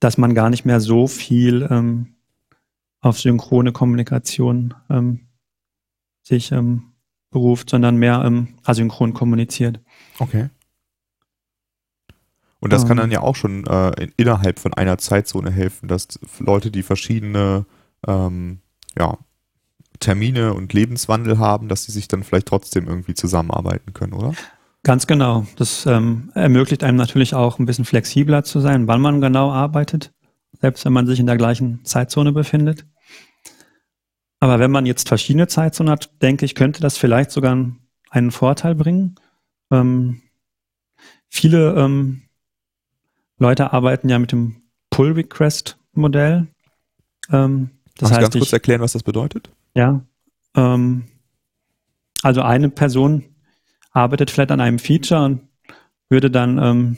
dass 0.00 0.18
man 0.18 0.34
gar 0.34 0.50
nicht 0.50 0.64
mehr 0.64 0.80
so 0.80 1.06
viel 1.06 1.64
ähm, 1.70 2.16
auf 3.00 3.20
synchrone 3.20 3.70
Kommunikation 3.72 4.74
ähm, 4.90 5.28
sich 6.22 6.50
ähm, 6.52 6.92
beruft, 7.30 7.70
sondern 7.70 7.96
mehr 7.96 8.22
ähm, 8.24 8.58
asynchron 8.64 9.14
kommuniziert. 9.14 9.80
Okay. 10.18 10.50
Und 12.60 12.72
das 12.72 12.86
kann 12.86 12.96
dann 12.96 13.10
ja 13.10 13.20
auch 13.20 13.36
schon 13.36 13.66
äh, 13.66 13.90
in, 14.02 14.12
innerhalb 14.16 14.58
von 14.58 14.74
einer 14.74 14.98
Zeitzone 14.98 15.50
helfen, 15.50 15.88
dass 15.88 16.18
Leute, 16.38 16.70
die 16.70 16.82
verschiedene 16.82 17.66
ähm, 18.06 18.60
ja, 18.98 19.18
Termine 20.00 20.54
und 20.54 20.72
Lebenswandel 20.72 21.38
haben, 21.38 21.68
dass 21.68 21.84
sie 21.84 21.92
sich 21.92 22.08
dann 22.08 22.22
vielleicht 22.22 22.46
trotzdem 22.46 22.88
irgendwie 22.88 23.14
zusammenarbeiten 23.14 23.92
können, 23.92 24.14
oder? 24.14 24.32
Ganz 24.82 25.06
genau. 25.06 25.46
Das 25.56 25.84
ähm, 25.86 26.30
ermöglicht 26.34 26.84
einem 26.84 26.96
natürlich 26.96 27.34
auch 27.34 27.58
ein 27.58 27.66
bisschen 27.66 27.84
flexibler 27.84 28.44
zu 28.44 28.60
sein, 28.60 28.86
wann 28.86 29.00
man 29.00 29.20
genau 29.20 29.50
arbeitet, 29.50 30.12
selbst 30.60 30.84
wenn 30.84 30.92
man 30.92 31.06
sich 31.06 31.20
in 31.20 31.26
der 31.26 31.36
gleichen 31.36 31.84
Zeitzone 31.84 32.32
befindet. 32.32 32.86
Aber 34.38 34.58
wenn 34.58 34.70
man 34.70 34.86
jetzt 34.86 35.08
verschiedene 35.08 35.48
Zeitzonen 35.48 35.90
hat, 35.90 36.10
denke 36.22 36.44
ich, 36.44 36.54
könnte 36.54 36.80
das 36.80 36.96
vielleicht 36.98 37.30
sogar 37.30 37.56
einen 38.10 38.30
Vorteil 38.30 38.74
bringen. 38.74 39.16
Ähm, 39.70 40.22
viele 41.28 41.74
ähm, 41.74 42.22
Leute 43.38 43.72
arbeiten 43.72 44.08
ja 44.08 44.18
mit 44.18 44.32
dem 44.32 44.62
Pull-Request-Modell. 44.90 46.46
Ähm, 47.30 47.70
das 47.98 48.10
Kannst 48.10 48.12
heißt, 48.12 48.34
du 48.34 48.38
ganz 48.38 48.44
kurz 48.44 48.52
erklären, 48.52 48.80
was 48.80 48.92
das 48.92 49.02
bedeutet? 49.02 49.50
Ja. 49.74 50.00
Ähm, 50.54 51.04
also 52.22 52.42
eine 52.42 52.70
Person 52.70 53.24
arbeitet 53.92 54.30
vielleicht 54.30 54.50
an 54.50 54.60
einem 54.60 54.78
Feature 54.78 55.24
und 55.24 55.48
würde 56.08 56.30
dann, 56.30 56.58
ähm, 56.58 56.96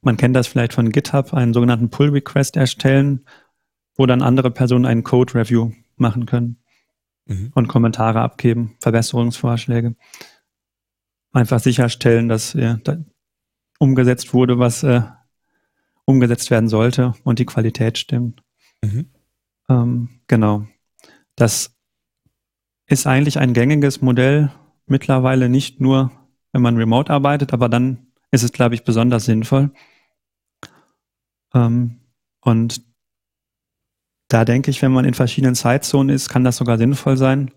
man 0.00 0.16
kennt 0.16 0.36
das 0.36 0.46
vielleicht 0.46 0.72
von 0.72 0.90
GitHub, 0.90 1.34
einen 1.34 1.54
sogenannten 1.54 1.90
Pull-Request 1.90 2.56
erstellen, 2.56 3.26
wo 3.96 4.06
dann 4.06 4.22
andere 4.22 4.50
Personen 4.50 4.86
einen 4.86 5.02
Code-Review 5.02 5.72
machen 5.96 6.26
können 6.26 6.58
mhm. 7.26 7.52
und 7.54 7.68
Kommentare 7.68 8.20
abgeben, 8.20 8.76
Verbesserungsvorschläge. 8.80 9.96
Einfach 11.32 11.60
sicherstellen, 11.60 12.28
dass 12.28 12.52
ja, 12.54 12.78
umgesetzt 13.78 14.34
wurde, 14.34 14.58
was 14.58 14.82
äh, 14.82 15.02
umgesetzt 16.04 16.50
werden 16.50 16.68
sollte 16.68 17.14
und 17.24 17.38
die 17.38 17.46
Qualität 17.46 17.98
stimmt. 17.98 18.42
Mhm. 18.82 19.10
Ähm, 19.68 20.08
genau. 20.26 20.66
Das 21.36 21.76
ist 22.86 23.06
eigentlich 23.06 23.38
ein 23.38 23.52
gängiges 23.52 24.00
Modell 24.00 24.50
mittlerweile 24.86 25.48
nicht 25.48 25.80
nur, 25.80 26.10
wenn 26.52 26.62
man 26.62 26.76
remote 26.76 27.12
arbeitet, 27.12 27.52
aber 27.52 27.68
dann 27.68 28.08
ist 28.30 28.42
es, 28.42 28.52
glaube 28.52 28.74
ich, 28.74 28.84
besonders 28.84 29.26
sinnvoll. 29.26 29.70
Ähm, 31.54 32.00
und 32.40 32.82
da 34.28 34.44
denke 34.44 34.70
ich, 34.70 34.82
wenn 34.82 34.92
man 34.92 35.04
in 35.04 35.14
verschiedenen 35.14 35.54
Zeitzonen 35.54 36.14
ist, 36.14 36.28
kann 36.28 36.44
das 36.44 36.56
sogar 36.56 36.78
sinnvoll 36.78 37.16
sein. 37.16 37.50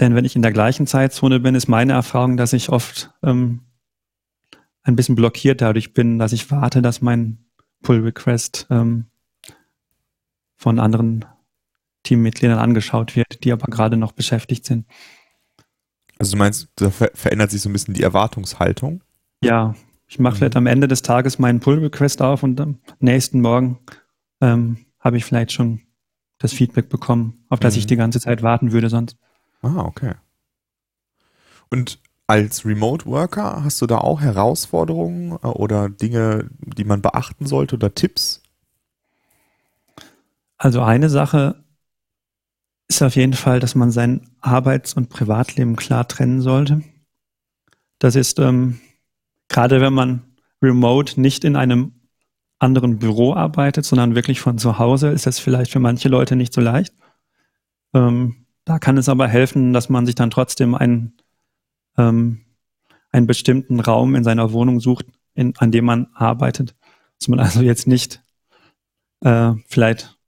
Denn 0.00 0.14
wenn 0.14 0.24
ich 0.24 0.36
in 0.36 0.42
der 0.42 0.52
gleichen 0.52 0.86
Zeitzone 0.86 1.40
bin, 1.40 1.54
ist 1.54 1.68
meine 1.68 1.92
Erfahrung, 1.92 2.36
dass 2.36 2.54
ich 2.54 2.70
oft 2.70 3.12
ähm, 3.22 3.60
ein 4.82 4.96
bisschen 4.96 5.14
blockiert 5.14 5.60
dadurch 5.60 5.94
bin, 5.94 6.18
dass 6.18 6.32
ich 6.32 6.50
warte, 6.50 6.82
dass 6.82 7.02
mein 7.02 7.38
Pull-Request 7.82 8.66
ähm, 8.70 9.06
von 10.56 10.78
anderen 10.78 11.24
Teammitgliedern 12.02 12.58
angeschaut 12.58 13.16
wird, 13.16 13.44
die 13.44 13.52
aber 13.52 13.66
gerade 13.66 13.96
noch 13.96 14.12
beschäftigt 14.12 14.64
sind. 14.64 14.86
Also 16.18 16.32
du 16.32 16.38
meinst, 16.38 16.68
da 16.76 16.90
ver 16.90 17.10
verändert 17.14 17.50
sich 17.50 17.60
so 17.60 17.68
ein 17.68 17.72
bisschen 17.72 17.94
die 17.94 18.02
Erwartungshaltung? 18.02 19.02
Ja, 19.42 19.74
ich 20.06 20.18
mache 20.18 20.34
mhm. 20.34 20.38
vielleicht 20.38 20.56
am 20.56 20.66
Ende 20.66 20.88
des 20.88 21.02
Tages 21.02 21.38
meinen 21.38 21.60
Pull-Request 21.60 22.22
auf 22.22 22.42
und 22.42 22.60
am 22.60 22.78
nächsten 23.00 23.40
Morgen 23.40 23.78
ähm, 24.40 24.86
habe 25.00 25.16
ich 25.16 25.24
vielleicht 25.24 25.52
schon 25.52 25.80
das 26.38 26.52
Feedback 26.52 26.88
bekommen, 26.88 27.44
auf 27.48 27.60
das 27.60 27.74
mhm. 27.74 27.78
ich 27.80 27.86
die 27.86 27.96
ganze 27.96 28.20
Zeit 28.20 28.42
warten 28.42 28.72
würde 28.72 28.88
sonst. 28.88 29.16
Ah, 29.62 29.80
okay. 29.80 30.14
Und 31.70 32.00
als 32.26 32.64
Remote 32.64 33.06
Worker 33.06 33.64
hast 33.64 33.80
du 33.82 33.86
da 33.86 33.98
auch 33.98 34.20
Herausforderungen 34.20 35.32
äh, 35.42 35.46
oder 35.46 35.88
Dinge, 35.88 36.48
die 36.60 36.84
man 36.84 37.02
beachten 37.02 37.46
sollte 37.46 37.76
oder 37.76 37.94
Tipps? 37.94 38.42
Also 40.56 40.82
eine 40.82 41.10
Sache 41.10 41.64
ist 42.88 43.02
auf 43.02 43.16
jeden 43.16 43.32
Fall, 43.32 43.58
dass 43.58 43.74
man 43.74 43.90
sein 43.90 44.30
Arbeits- 44.40 44.94
und 44.94 45.08
Privatleben 45.08 45.76
klar 45.76 46.06
trennen 46.06 46.40
sollte. 46.40 46.82
Das 47.98 48.16
ist 48.16 48.38
ähm, 48.38 48.80
gerade 49.48 49.80
wenn 49.80 49.92
man 49.92 50.22
remote 50.62 51.20
nicht 51.20 51.44
in 51.44 51.56
einem 51.56 51.92
anderen 52.58 52.98
Büro 52.98 53.34
arbeitet, 53.34 53.84
sondern 53.84 54.14
wirklich 54.14 54.40
von 54.40 54.58
zu 54.58 54.78
Hause, 54.78 55.08
ist 55.08 55.26
das 55.26 55.38
vielleicht 55.38 55.72
für 55.72 55.80
manche 55.80 56.08
Leute 56.08 56.36
nicht 56.36 56.54
so 56.54 56.60
leicht. 56.60 56.94
Ähm, 57.92 58.46
da 58.64 58.78
kann 58.78 58.96
es 58.96 59.08
aber 59.08 59.26
helfen, 59.26 59.72
dass 59.72 59.88
man 59.88 60.06
sich 60.06 60.14
dann 60.14 60.30
trotzdem 60.30 60.74
einen, 60.74 61.14
ähm, 61.98 62.42
einen 63.10 63.26
bestimmten 63.26 63.80
Raum 63.80 64.14
in 64.14 64.24
seiner 64.24 64.52
Wohnung 64.52 64.80
sucht, 64.80 65.06
in, 65.34 65.54
an 65.58 65.70
dem 65.70 65.84
man 65.84 66.08
arbeitet. 66.14 66.74
Dass 67.18 67.28
man 67.28 67.40
also 67.40 67.60
jetzt 67.60 67.86
nicht 67.86 68.22
äh, 69.20 69.52
vielleicht 69.66 70.18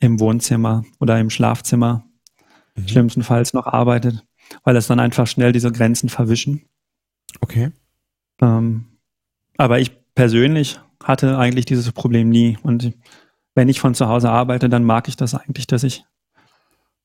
im 0.00 0.20
Wohnzimmer 0.20 0.84
oder 1.00 1.18
im 1.18 1.30
Schlafzimmer 1.30 2.04
mhm. 2.74 2.88
schlimmstenfalls 2.88 3.52
noch 3.52 3.66
arbeitet, 3.66 4.24
weil 4.64 4.76
es 4.76 4.86
dann 4.86 5.00
einfach 5.00 5.26
schnell 5.26 5.52
diese 5.52 5.72
Grenzen 5.72 6.08
verwischen. 6.08 6.62
Okay. 7.40 7.72
Ähm, 8.40 8.86
aber 9.56 9.80
ich 9.80 9.92
persönlich 10.14 10.80
hatte 11.02 11.38
eigentlich 11.38 11.64
dieses 11.64 11.92
Problem 11.92 12.28
nie. 12.28 12.58
Und 12.62 12.92
wenn 13.54 13.68
ich 13.68 13.80
von 13.80 13.94
zu 13.94 14.08
Hause 14.08 14.30
arbeite, 14.30 14.68
dann 14.68 14.84
mag 14.84 15.08
ich 15.08 15.16
das 15.16 15.34
eigentlich, 15.34 15.66
dass 15.66 15.82
ich 15.82 16.04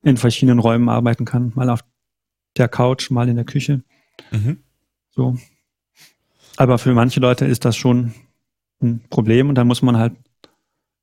in 0.03 0.17
verschiedenen 0.17 0.59
Räumen 0.59 0.89
arbeiten 0.89 1.25
kann. 1.25 1.51
Mal 1.55 1.69
auf 1.69 1.83
der 2.57 2.67
Couch, 2.67 3.09
mal 3.09 3.29
in 3.29 3.35
der 3.35 3.45
Küche. 3.45 3.83
Mhm. 4.31 4.57
So. 5.11 5.37
Aber 6.57 6.77
für 6.77 6.93
manche 6.93 7.19
Leute 7.19 7.45
ist 7.45 7.65
das 7.65 7.75
schon 7.75 8.13
ein 8.81 9.01
Problem 9.09 9.49
und 9.49 9.55
da 9.55 9.63
muss 9.63 9.81
man 9.81 9.97
halt 9.97 10.13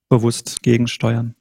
bewusst 0.08 0.62
gegensteuern. 0.62 1.34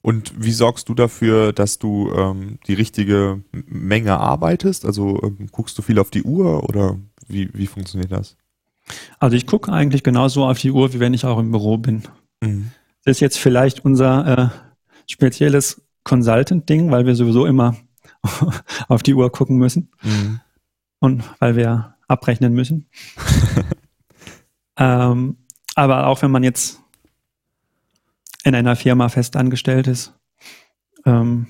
Und 0.00 0.32
wie 0.36 0.50
sorgst 0.50 0.88
du 0.88 0.94
dafür, 0.94 1.52
dass 1.52 1.78
du 1.78 2.12
ähm, 2.12 2.58
die 2.66 2.74
richtige 2.74 3.42
Menge 3.52 4.18
arbeitest? 4.18 4.84
Also 4.84 5.20
ähm, 5.22 5.48
guckst 5.52 5.78
du 5.78 5.82
viel 5.82 6.00
auf 6.00 6.10
die 6.10 6.24
Uhr 6.24 6.68
oder 6.68 6.98
wie, 7.28 7.48
wie 7.54 7.68
funktioniert 7.68 8.10
das? 8.10 8.36
Also 9.20 9.36
ich 9.36 9.46
gucke 9.46 9.72
eigentlich 9.72 10.02
genauso 10.02 10.44
auf 10.44 10.58
die 10.58 10.72
Uhr, 10.72 10.92
wie 10.92 10.98
wenn 10.98 11.14
ich 11.14 11.24
auch 11.24 11.38
im 11.38 11.52
Büro 11.52 11.78
bin. 11.78 12.02
Mhm. 12.40 12.72
Das 13.04 13.16
ist 13.16 13.20
jetzt 13.20 13.38
vielleicht 13.38 13.84
unser 13.84 14.38
äh, 14.38 14.48
spezielles 15.06 15.82
Consultant-Ding, 16.02 16.90
weil 16.90 17.06
wir 17.06 17.14
sowieso 17.14 17.46
immer 17.46 17.76
auf 18.88 19.02
die 19.02 19.14
Uhr 19.14 19.30
gucken 19.32 19.56
müssen 19.56 19.90
Mhm. 20.02 20.40
und 21.00 21.24
weil 21.40 21.56
wir 21.56 21.96
abrechnen 22.08 22.52
müssen. 22.52 22.88
ähm, 24.76 25.36
aber 25.74 26.06
auch 26.06 26.22
wenn 26.22 26.30
man 26.30 26.42
jetzt 26.44 26.80
in 28.44 28.54
einer 28.54 28.76
Firma 28.76 29.08
fest 29.08 29.36
angestellt 29.36 29.86
ist, 29.86 30.14
ähm, 31.04 31.46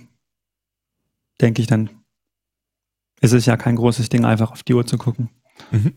denke 1.41 1.61
ich, 1.61 1.67
dann 1.69 1.91
ist 3.21 3.33
es 3.33 3.47
ja 3.47 3.57
kein 3.57 3.77
großes 3.77 4.09
Ding, 4.09 4.25
einfach 4.25 4.53
auf 4.53 4.63
die 4.63 4.75
Uhr 4.75 4.87
zu 4.87 4.99
gucken. 4.99 5.31
Mhm. 5.71 5.95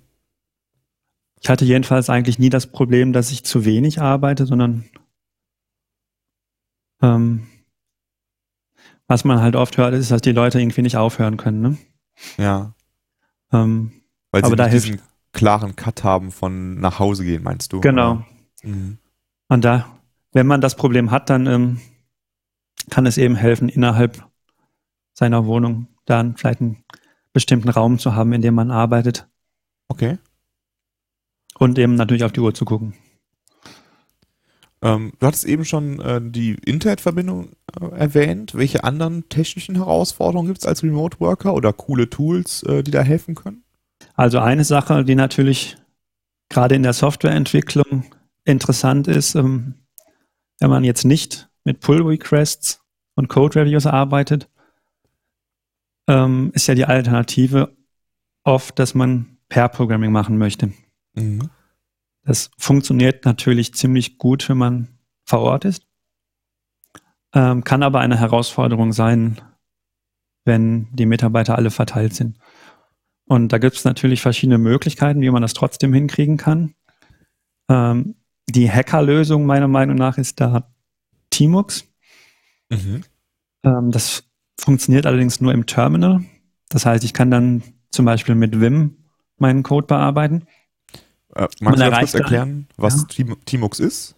Ich 1.41 1.49
hatte 1.49 1.65
jedenfalls 1.65 2.09
eigentlich 2.09 2.39
nie 2.39 2.49
das 2.49 2.67
Problem, 2.67 3.13
dass 3.13 3.31
ich 3.31 3.43
zu 3.43 3.65
wenig 3.65 4.01
arbeite, 4.01 4.45
sondern 4.45 4.85
ähm, 7.01 7.47
was 9.07 9.23
man 9.23 9.39
halt 9.41 9.55
oft 9.55 9.77
hört, 9.77 9.93
ist, 9.93 10.11
dass 10.11 10.21
die 10.21 10.31
Leute 10.31 10.59
irgendwie 10.59 10.81
nicht 10.81 10.97
aufhören 10.97 11.37
können. 11.37 11.61
Ne? 11.61 11.77
Ja. 12.37 12.73
Ähm, 13.51 13.91
Weil 14.31 14.41
sie 14.41 14.47
Aber 14.47 14.55
da 14.55 14.63
nicht 14.65 14.73
hilft- 14.73 14.85
diesen 14.87 15.01
klaren 15.33 15.75
Cut 15.75 16.03
haben 16.03 16.31
von 16.31 16.79
nach 16.79 16.99
Hause 16.99 17.23
gehen, 17.25 17.43
meinst 17.43 17.71
du? 17.73 17.81
genau. 17.81 18.23
Mhm. 18.63 18.97
Und 19.47 19.63
da, 19.65 19.99
wenn 20.31 20.47
man 20.47 20.61
das 20.61 20.75
Problem 20.75 21.11
hat, 21.11 21.29
dann 21.29 21.45
ähm, 21.45 21.81
kann 22.89 23.05
es 23.05 23.17
eben 23.17 23.35
helfen, 23.35 23.69
innerhalb 23.69 24.25
seiner 25.13 25.45
Wohnung 25.45 25.87
dann 26.05 26.35
vielleicht 26.37 26.61
einen 26.61 26.83
bestimmten 27.33 27.69
Raum 27.69 27.99
zu 27.99 28.15
haben, 28.15 28.33
in 28.33 28.41
dem 28.41 28.53
man 28.55 28.71
arbeitet 28.71 29.27
Okay. 29.87 30.17
und 31.59 31.77
eben 31.77 31.95
natürlich 31.95 32.23
auf 32.23 32.31
die 32.31 32.39
Uhr 32.39 32.53
zu 32.53 32.65
gucken. 32.65 32.93
Ähm, 34.81 35.13
du 35.19 35.27
hattest 35.27 35.45
eben 35.45 35.65
schon 35.65 35.99
äh, 35.99 36.21
die 36.23 36.53
Internetverbindung 36.65 37.49
erwähnt. 37.91 38.55
Welche 38.55 38.83
anderen 38.83 39.27
technischen 39.29 39.75
Herausforderungen 39.75 40.47
gibt 40.47 40.59
es 40.59 40.65
als 40.65 40.83
Remote 40.83 41.19
Worker 41.19 41.53
oder 41.53 41.73
coole 41.73 42.09
Tools, 42.09 42.63
äh, 42.63 42.83
die 42.83 42.91
da 42.91 43.01
helfen 43.01 43.35
können? 43.35 43.63
Also 44.13 44.39
eine 44.39 44.63
Sache, 44.63 45.03
die 45.03 45.15
natürlich 45.15 45.77
gerade 46.49 46.75
in 46.75 46.83
der 46.83 46.93
Softwareentwicklung 46.93 48.05
interessant 48.43 49.07
ist, 49.07 49.35
ähm, 49.35 49.75
wenn 50.59 50.69
man 50.69 50.83
jetzt 50.83 51.03
nicht 51.05 51.49
mit 51.63 51.79
Pull 51.79 52.01
Requests 52.01 52.81
und 53.15 53.27
Code 53.27 53.61
Reviews 53.61 53.85
arbeitet, 53.85 54.49
ähm, 56.07 56.51
ist 56.53 56.67
ja 56.67 56.75
die 56.75 56.85
Alternative 56.85 57.75
oft, 58.43 58.77
dass 58.79 58.93
man 58.93 59.37
Pair 59.49 59.69
Programming 59.69 60.11
machen 60.11 60.37
möchte. 60.37 60.71
Mhm. 61.13 61.49
Das 62.23 62.51
funktioniert 62.57 63.25
natürlich 63.25 63.73
ziemlich 63.73 64.17
gut, 64.17 64.47
wenn 64.49 64.57
man 64.57 64.87
vor 65.25 65.41
Ort 65.41 65.65
ist, 65.65 65.85
ähm, 67.35 67.63
kann 67.63 67.83
aber 67.83 67.99
eine 67.99 68.17
Herausforderung 68.17 68.93
sein, 68.93 69.39
wenn 70.45 70.87
die 70.93 71.05
Mitarbeiter 71.05 71.55
alle 71.55 71.69
verteilt 71.69 72.15
sind. 72.15 72.37
Und 73.27 73.51
da 73.51 73.57
gibt 73.57 73.75
es 73.75 73.83
natürlich 73.83 74.21
verschiedene 74.21 74.57
Möglichkeiten, 74.57 75.21
wie 75.21 75.29
man 75.29 75.41
das 75.41 75.53
trotzdem 75.53 75.93
hinkriegen 75.93 76.37
kann. 76.37 76.75
Ähm, 77.69 78.15
die 78.47 78.71
Hackerlösung 78.71 79.45
meiner 79.45 79.67
Meinung 79.67 79.95
nach 79.95 80.17
ist 80.17 80.39
da 80.39 80.71
Tmux. 81.31 81.87
Mhm. 82.69 83.03
Ähm, 83.63 83.91
das 83.91 84.23
funktioniert 84.59 85.05
allerdings 85.05 85.41
nur 85.41 85.51
im 85.51 85.65
Terminal. 85.65 86.23
Das 86.69 86.85
heißt, 86.85 87.03
ich 87.03 87.13
kann 87.13 87.31
dann 87.31 87.63
zum 87.91 88.05
Beispiel 88.05 88.35
mit 88.35 88.59
Vim 88.61 88.97
meinen 89.37 89.63
Code 89.63 89.87
bearbeiten. 89.87 90.47
Äh, 91.33 91.47
Man 91.59 91.77
magst 91.77 91.91
du 91.91 91.97
kurz 91.99 92.13
erklären, 92.13 92.67
was 92.77 93.07
Ja. 93.17 93.35
Tmux 93.45 93.79
ist? 93.79 94.15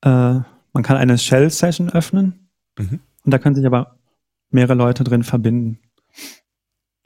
Äh, 0.00 0.40
man 0.76 0.82
kann 0.82 0.98
eine 0.98 1.16
Shell-Session 1.16 1.88
öffnen 1.88 2.50
Mhm. 2.78 3.00
und 3.24 3.30
da 3.32 3.38
können 3.38 3.54
sich 3.54 3.64
aber 3.64 3.96
mehrere 4.50 4.74
Leute 4.74 5.04
drin 5.04 5.22
verbinden. 5.22 5.78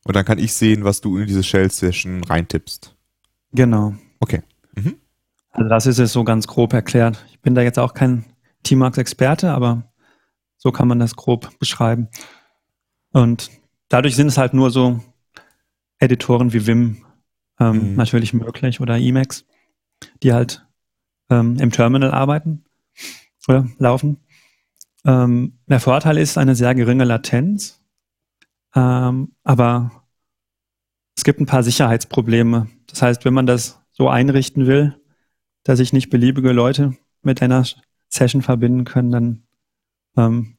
Und 0.02 0.16
dann 0.16 0.24
kann 0.24 0.40
ich 0.40 0.54
sehen, 0.54 0.82
was 0.82 1.00
du 1.00 1.18
in 1.18 1.28
diese 1.28 1.44
Shell-Session 1.44 2.24
reintippst. 2.24 2.96
Genau. 3.52 3.94
Okay. 4.18 4.42
Mhm. 4.74 4.96
Also 5.52 5.68
das 5.68 5.86
ist 5.86 6.00
es 6.00 6.12
so 6.12 6.24
ganz 6.24 6.48
grob 6.48 6.72
erklärt. 6.72 7.24
Ich 7.30 7.38
bin 7.42 7.54
da 7.54 7.62
jetzt 7.62 7.78
auch 7.78 7.94
kein 7.94 8.24
Tmax-Experte, 8.64 9.52
aber 9.52 9.92
so 10.56 10.72
kann 10.72 10.88
man 10.88 10.98
das 10.98 11.14
grob 11.14 11.56
beschreiben. 11.60 12.08
Und 13.12 13.52
dadurch 13.88 14.16
sind 14.16 14.26
es 14.26 14.36
halt 14.36 14.52
nur 14.52 14.72
so 14.72 14.98
Editoren 16.00 16.52
wie 16.52 16.66
Vim 16.66 17.04
ähm, 17.60 17.90
Mhm. 17.90 17.94
natürlich 17.94 18.32
möglich 18.32 18.80
oder 18.80 18.96
Emacs, 18.98 19.44
die 20.24 20.32
halt 20.32 20.66
ähm, 21.28 21.56
im 21.60 21.70
Terminal 21.70 22.10
arbeiten 22.10 22.64
oder 23.50 23.68
laufen. 23.78 24.18
Ähm, 25.04 25.58
der 25.66 25.80
Vorteil 25.80 26.18
ist 26.18 26.38
eine 26.38 26.54
sehr 26.54 26.74
geringe 26.74 27.04
Latenz, 27.04 27.82
ähm, 28.74 29.32
aber 29.44 30.04
es 31.16 31.24
gibt 31.24 31.40
ein 31.40 31.46
paar 31.46 31.62
Sicherheitsprobleme. 31.62 32.68
Das 32.86 33.02
heißt, 33.02 33.24
wenn 33.24 33.34
man 33.34 33.46
das 33.46 33.80
so 33.90 34.08
einrichten 34.08 34.66
will, 34.66 34.96
dass 35.64 35.78
sich 35.78 35.92
nicht 35.92 36.10
beliebige 36.10 36.52
Leute 36.52 36.96
mit 37.22 37.42
einer 37.42 37.64
Session 38.08 38.42
verbinden 38.42 38.84
können, 38.84 39.10
dann 39.10 39.42
ähm, 40.16 40.56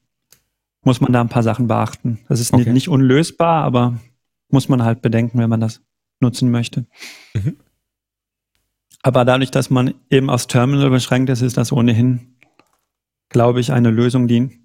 muss 0.83 1.01
man 1.01 1.13
da 1.13 1.21
ein 1.21 1.29
paar 1.29 1.43
Sachen 1.43 1.67
beachten. 1.67 2.19
Das 2.27 2.39
ist 2.39 2.53
nicht, 2.53 2.61
Okay. 2.61 2.73
nicht 2.73 2.89
unlösbar, 2.89 3.63
aber 3.63 3.99
muss 4.49 4.69
man 4.69 4.83
halt 4.83 5.01
bedenken, 5.01 5.39
wenn 5.39 5.49
man 5.49 5.59
das 5.59 5.81
nutzen 6.19 6.51
möchte. 6.51 6.85
Mhm. 7.33 7.57
Aber 9.03 9.25
dadurch, 9.25 9.49
dass 9.51 9.69
man 9.69 9.93
eben 10.09 10.29
aufs 10.29 10.47
Terminal 10.47 10.89
beschränkt 10.89 11.29
ist, 11.29 11.41
ist 11.41 11.57
das 11.57 11.71
ohnehin, 11.71 12.35
glaube 13.31 13.59
ich, 13.59 13.71
eine 13.71 13.89
Lösung, 13.89 14.27
die 14.27 14.61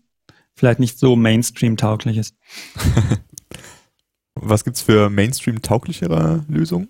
vielleicht 0.54 0.80
nicht 0.80 0.98
so 0.98 1.16
Mainstream-tauglich 1.16 2.16
ist. 2.18 2.36
Was 4.34 4.64
gibt's 4.64 4.82
für 4.82 5.08
Mainstream-tauglichere 5.08 6.44
Lösungen? 6.48 6.88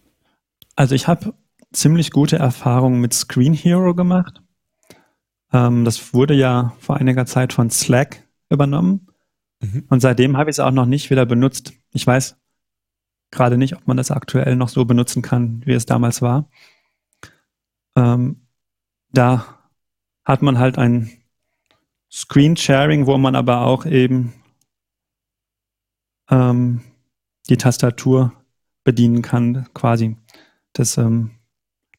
Also 0.75 0.95
ich 0.95 1.07
habe 1.07 1.35
ziemlich 1.73 2.11
gute 2.11 2.37
Erfahrungen 2.37 3.01
mit 3.01 3.15
Screen 3.15 3.55
Hero 3.55 3.95
gemacht. 3.95 4.43
Ähm, 5.53 5.85
das 5.85 6.13
wurde 6.15 6.35
ja 6.35 6.75
vor 6.81 6.97
einiger 6.97 7.27
Zeit 7.27 7.53
von 7.53 7.71
Slack 7.71 8.27
übernommen. 8.51 9.07
Mhm. 9.61 9.85
Und 9.89 10.01
seitdem 10.01 10.37
habe 10.37 10.51
ich 10.51 10.57
es 10.57 10.61
auch 10.61 10.71
noch 10.71 10.87
nicht 10.87 11.11
wieder 11.11 11.27
benutzt. 11.27 11.73
Ich 11.93 12.07
weiß 12.07 12.37
gerade 13.31 13.59
nicht, 13.59 13.77
ob 13.77 13.87
man 13.87 13.97
das 13.97 14.11
aktuell 14.11 14.57
noch 14.57 14.69
so 14.69 14.85
benutzen 14.85 15.23
kann, 15.23 15.63
wie 15.65 15.73
es 15.73 15.87
damals 15.87 16.23
war. 16.23 16.49
Ähm, 17.97 18.47
da 19.13 19.47
hat 20.25 20.43
man 20.43 20.59
halt 20.59 20.79
ein 20.79 21.11
Screen 22.17 22.57
Sharing, 22.57 23.07
wo 23.07 23.19
man 23.19 23.35
aber 23.37 23.67
auch 23.67 23.85
eben 23.85 24.33
ähm, 26.31 26.81
die 27.51 27.59
Tastatur 27.59 28.33
bedienen 28.85 29.21
kann, 29.21 29.67
quasi 29.75 30.17
des, 30.79 30.97
ähm, 30.97 31.33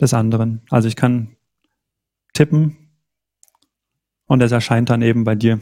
des 0.02 0.16
anderen. 0.16 0.64
Also 0.72 0.88
ich 0.88 0.96
kann 0.96 1.36
tippen 2.34 2.78
und 4.26 4.42
es 4.42 4.52
erscheint 4.52 4.90
dann 4.90 5.04
eben 5.04 5.24
bei 5.24 5.36
dir, 5.36 5.62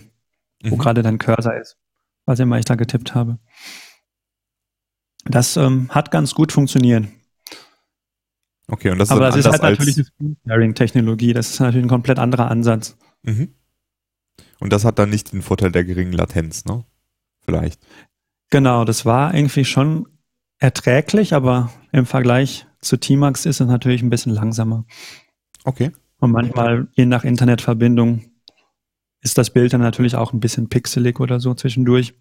wo 0.64 0.76
Mhm. 0.76 0.80
gerade 0.80 1.04
dein 1.04 1.18
Cursor 1.18 1.56
ist, 1.56 1.78
was 2.26 2.40
immer 2.40 2.58
ich 2.58 2.66
da 2.66 2.76
getippt 2.76 3.14
habe. 3.14 3.40
Das 5.26 5.58
ähm, 5.58 5.90
hat 5.90 6.12
ganz 6.12 6.34
gut 6.34 6.54
funktioniert. 6.54 7.08
Okay, 8.68 8.90
und 8.90 9.00
das 9.00 9.10
ist 9.10 9.12
Aber 9.12 9.26
das 9.26 9.36
ist 9.36 9.48
halt 9.48 9.62
natürlich 9.62 9.98
eine 9.98 10.06
Screen-Sharing-Technologie. 10.06 11.34
Das 11.34 11.50
ist 11.50 11.60
natürlich 11.60 11.86
ein 11.86 11.90
komplett 11.90 12.20
anderer 12.20 12.50
Ansatz. 12.50 12.98
Mhm. 13.24 13.54
Und 14.60 14.72
das 14.72 14.86
hat 14.86 15.00
dann 15.00 15.10
nicht 15.10 15.34
den 15.34 15.42
Vorteil 15.42 15.72
der 15.72 15.84
geringen 15.84 16.14
Latenz, 16.14 16.66
ne? 16.66 16.86
Vielleicht. 17.42 17.80
Genau, 18.50 18.86
das 18.86 19.06
war 19.06 19.34
irgendwie 19.34 19.66
schon 19.66 20.08
erträglich, 20.60 21.34
aber 21.34 21.72
im 21.92 22.06
Vergleich 22.06 22.66
zu 22.80 22.98
Tmax 22.98 23.46
ist 23.46 23.62
es 23.62 23.68
natürlich 23.68 24.02
ein 24.02 24.10
bisschen 24.10 24.34
langsamer. 24.34 24.86
Okay. 25.64 25.92
Und 26.20 26.32
manchmal, 26.32 26.88
je 26.94 27.06
nach 27.06 27.24
Internetverbindung, 27.24 28.26
ist 29.22 29.38
das 29.38 29.50
Bild 29.50 29.74
dann 29.74 29.82
natürlich 29.82 30.16
auch 30.16 30.34
ein 30.34 30.40
bisschen 30.40 30.70
pixelig 30.70 31.20
oder 31.20 31.40
so 31.40 31.54
zwischendurch. 31.54 32.14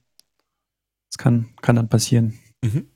Das 1.10 1.18
kann, 1.18 1.50
kann 1.60 1.76
dann 1.76 1.88
passieren. 1.88 2.38
Mhm. 2.62 2.88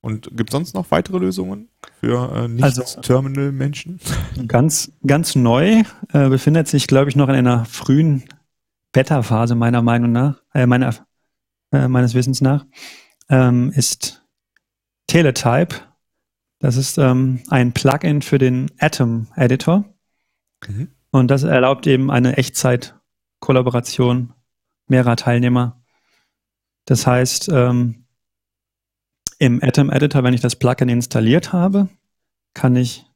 Und 0.00 0.30
gibt 0.36 0.50
es 0.50 0.52
sonst 0.52 0.74
noch 0.74 0.90
weitere 0.90 1.18
Lösungen 1.18 1.68
für 2.00 2.30
äh, 2.32 2.62
Also- 2.62 2.82
Nicht-Terminal-Menschen? 2.82 4.00
Ganz, 4.46 4.92
ganz 5.06 5.34
neu 5.34 5.82
äh, 6.12 6.28
befindet 6.28 6.68
sich, 6.68 6.86
glaube 6.86 7.10
ich, 7.10 7.16
noch 7.16 7.28
in 7.28 7.34
einer 7.34 7.64
frühen 7.64 8.24
Beta-Phase 8.92 9.54
meiner 9.54 9.82
Meinung 9.82 10.12
nach, 10.12 10.40
äh, 10.54 10.66
meiner, 10.66 10.94
äh, 11.72 11.88
meines 11.88 12.14
Wissens 12.14 12.40
nach, 12.40 12.64
ähm, 13.28 13.72
ist 13.74 14.24
Teletype. 15.08 15.74
Das 16.60 16.76
ist 16.76 16.96
ähm, 16.98 17.40
ein 17.48 17.72
Plugin 17.72 18.22
für 18.22 18.38
den 18.38 18.70
Atom-Editor. 18.78 19.84
Mhm. 20.66 20.88
Und 21.10 21.30
das 21.30 21.42
erlaubt 21.42 21.86
eben 21.86 22.10
eine 22.10 22.36
Echtzeit 22.36 22.94
Kollaboration 23.40 24.32
mehrerer 24.86 25.16
Teilnehmer. 25.16 25.80
Das 26.86 27.06
heißt, 27.06 27.48
ähm, 27.52 28.04
im 29.38 29.62
Atom 29.62 29.90
Editor, 29.90 30.24
wenn 30.24 30.34
ich 30.34 30.40
das 30.40 30.56
Plugin 30.56 30.88
installiert 30.88 31.52
habe, 31.52 31.88
kann 32.54 32.76
ich 32.76 33.06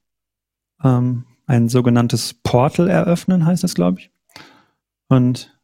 ähm, 0.83 1.25
ein 1.47 1.69
sogenanntes 1.69 2.35
Portal 2.35 2.89
eröffnen, 2.89 3.45
heißt 3.45 3.65
das, 3.65 3.75
glaube 3.75 4.01
ich. 4.01 4.11
Und 5.09 5.59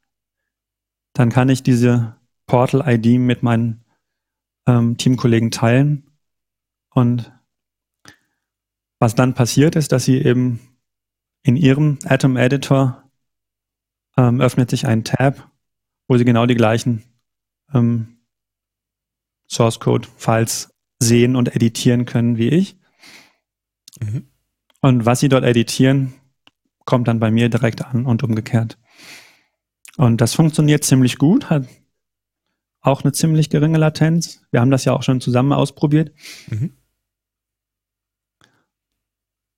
dann 1.14 1.30
kann 1.30 1.48
ich 1.48 1.62
diese 1.62 2.16
Portal-ID 2.46 3.20
mit 3.20 3.42
meinen 3.42 3.84
ähm, 4.66 4.96
Teamkollegen 4.96 5.50
teilen. 5.50 6.10
Und 6.90 7.32
was 8.98 9.14
dann 9.14 9.34
passiert 9.34 9.76
ist, 9.76 9.92
dass 9.92 10.04
sie 10.04 10.18
eben 10.18 10.60
in 11.42 11.56
ihrem 11.56 11.98
Atom 12.04 12.36
Editor 12.36 13.04
ähm, 14.16 14.40
öffnet 14.40 14.70
sich 14.70 14.86
ein 14.86 15.04
Tab, 15.04 15.50
wo 16.08 16.16
sie 16.16 16.24
genau 16.24 16.46
die 16.46 16.56
gleichen 16.56 17.04
ähm, 17.72 18.17
Source 19.48 19.80
Code 19.80 20.08
Files 20.16 20.72
sehen 21.00 21.36
und 21.36 21.54
editieren 21.54 22.04
können 22.04 22.36
wie 22.38 22.48
ich. 22.48 22.76
Mhm. 24.00 24.28
Und 24.80 25.06
was 25.06 25.20
sie 25.20 25.28
dort 25.28 25.44
editieren, 25.44 26.14
kommt 26.84 27.08
dann 27.08 27.20
bei 27.20 27.30
mir 27.30 27.48
direkt 27.48 27.84
an 27.84 28.06
und 28.06 28.22
umgekehrt. 28.22 28.78
Und 29.96 30.20
das 30.20 30.34
funktioniert 30.34 30.84
ziemlich 30.84 31.18
gut, 31.18 31.50
hat 31.50 31.66
auch 32.80 33.02
eine 33.02 33.12
ziemlich 33.12 33.50
geringe 33.50 33.78
Latenz. 33.78 34.42
Wir 34.50 34.60
haben 34.60 34.70
das 34.70 34.84
ja 34.84 34.92
auch 34.92 35.02
schon 35.02 35.20
zusammen 35.20 35.52
ausprobiert. 35.52 36.12
Mhm. 36.48 36.72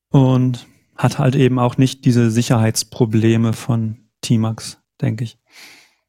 Und 0.08 0.66
hat 0.96 1.18
halt 1.18 1.36
eben 1.36 1.58
auch 1.58 1.76
nicht 1.76 2.04
diese 2.04 2.30
Sicherheitsprobleme 2.30 3.52
von 3.52 4.08
T-Max, 4.22 4.78
denke 5.00 5.24
ich. 5.24 5.38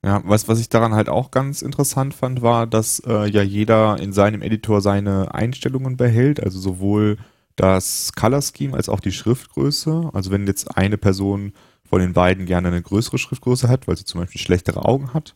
Ja, 0.03 0.21
was, 0.25 0.47
was 0.47 0.59
ich 0.59 0.69
daran 0.69 0.95
halt 0.95 1.09
auch 1.09 1.29
ganz 1.29 1.61
interessant 1.61 2.15
fand, 2.15 2.41
war, 2.41 2.65
dass 2.65 2.99
äh, 3.05 3.29
ja 3.29 3.43
jeder 3.43 3.99
in 3.99 4.13
seinem 4.13 4.41
Editor 4.41 4.81
seine 4.81 5.33
Einstellungen 5.33 5.95
behält, 5.95 6.41
also 6.41 6.59
sowohl 6.59 7.17
das 7.55 8.11
Color 8.15 8.41
Scheme 8.41 8.75
als 8.75 8.89
auch 8.89 8.99
die 8.99 9.11
Schriftgröße. 9.11 10.09
Also 10.13 10.31
wenn 10.31 10.47
jetzt 10.47 10.75
eine 10.75 10.97
Person 10.97 11.53
von 11.87 11.99
den 11.99 12.13
beiden 12.13 12.45
gerne 12.47 12.69
eine 12.69 12.81
größere 12.81 13.19
Schriftgröße 13.19 13.67
hat, 13.69 13.87
weil 13.87 13.97
sie 13.97 14.05
zum 14.05 14.21
Beispiel 14.21 14.41
schlechtere 14.41 14.85
Augen 14.85 15.13
hat, 15.13 15.35